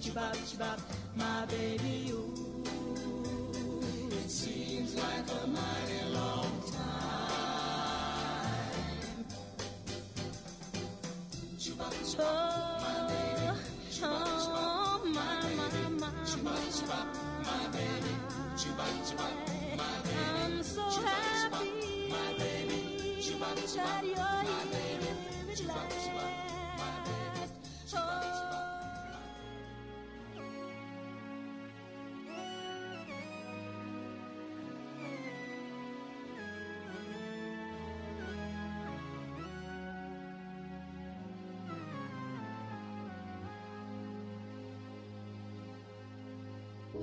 [0.00, 0.80] chibop chibop,
[1.16, 2.64] my baby, ooh.
[4.10, 5.91] It seems like a mighty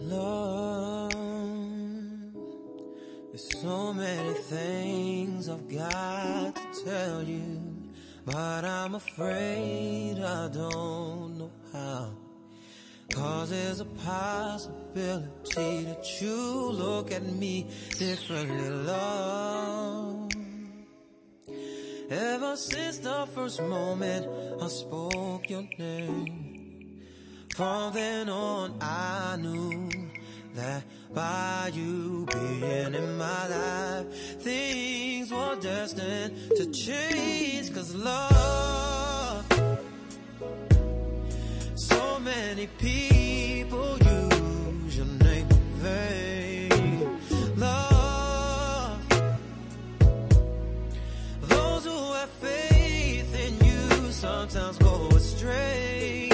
[0.01, 1.11] Love,
[3.31, 7.61] there's so many things I've got to tell you,
[8.25, 12.11] but I'm afraid I don't know how.
[13.13, 17.67] Cause there's a possibility that you look at me
[17.97, 20.29] differently, love.
[22.09, 24.25] Ever since the first moment
[24.61, 26.48] I spoke your name.
[27.59, 29.89] From then on, I knew
[30.55, 30.81] that
[31.13, 34.07] by you being in my life,
[34.39, 37.73] things were destined to change.
[37.73, 39.45] Cause love,
[41.75, 47.19] so many people use your name in vain.
[47.57, 49.01] Love,
[51.41, 56.28] those who have faith in you sometimes go astray.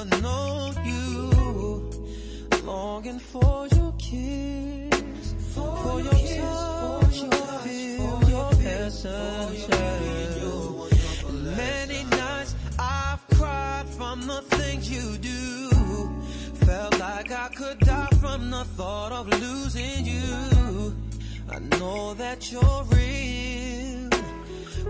[0.00, 1.90] I know you,
[2.64, 9.48] longing for your kiss, for, for your kiss, touch, for your passion.
[9.50, 11.54] feel for your presence.
[11.54, 15.68] Many nights I've cried from the things you do,
[16.64, 20.96] felt like I could die from the thought of losing you.
[21.50, 24.08] I know that you're real,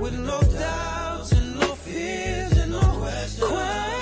[0.00, 3.99] with no doubts and no fears and no questions.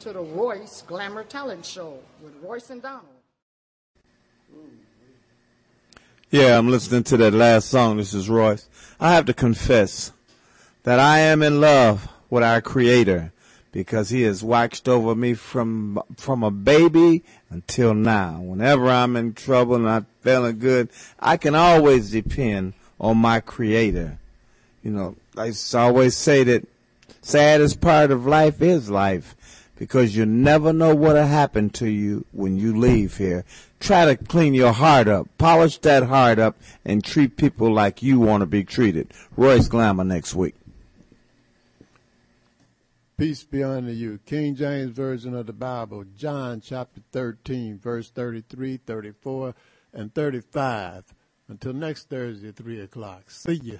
[0.00, 3.04] To the Royce Glamour Talent Show with Royce and Donald.
[6.30, 7.96] Yeah, I'm listening to that last song.
[7.96, 8.68] This is Royce.
[9.00, 10.12] I have to confess
[10.84, 13.32] that I am in love with our Creator
[13.72, 18.40] because He has watched over me from from a baby until now.
[18.40, 24.18] Whenever I'm in trouble and not feeling good, I can always depend on my Creator.
[24.84, 26.68] You know, I always say that
[27.20, 29.34] saddest part of life is life
[29.78, 33.44] because you never know what'll happen to you when you leave here.
[33.80, 38.18] Try to clean your heart up, polish that heart up, and treat people like you
[38.18, 39.12] want to be treated.
[39.36, 40.54] Royce Glamour next week.
[43.16, 44.18] Peace be unto you.
[44.26, 49.54] King James Version of the Bible, John chapter 13, verse 33, 34,
[49.92, 51.04] and 35.
[51.48, 53.30] Until next Thursday at 3 o'clock.
[53.30, 53.78] See ya.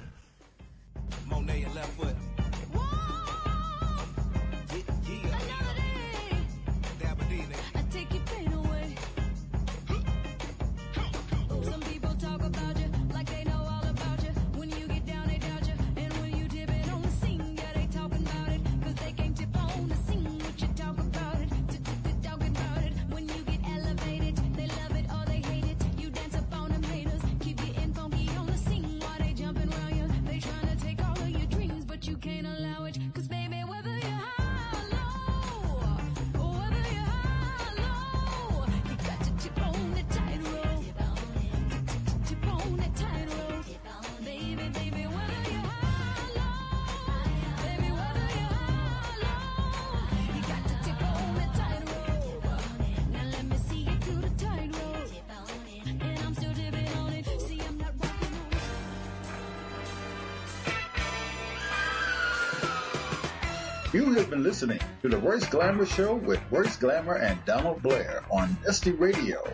[64.08, 68.24] You have been listening to the Royce Glamour Show with Royce Glamour and Donald Blair
[68.30, 69.46] on Dusty Radio,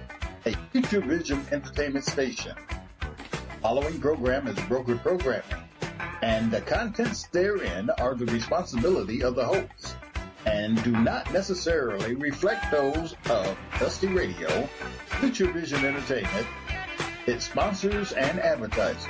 [0.47, 2.55] a Future Vision entertainment station.
[3.61, 5.69] Following program is brokered programming,
[6.23, 9.97] and the contents therein are the responsibility of the hosts
[10.47, 14.69] and do not necessarily reflect those of Dusty Radio,
[15.19, 16.47] Future Vision Entertainment,
[17.27, 19.05] its sponsors, and advertisers.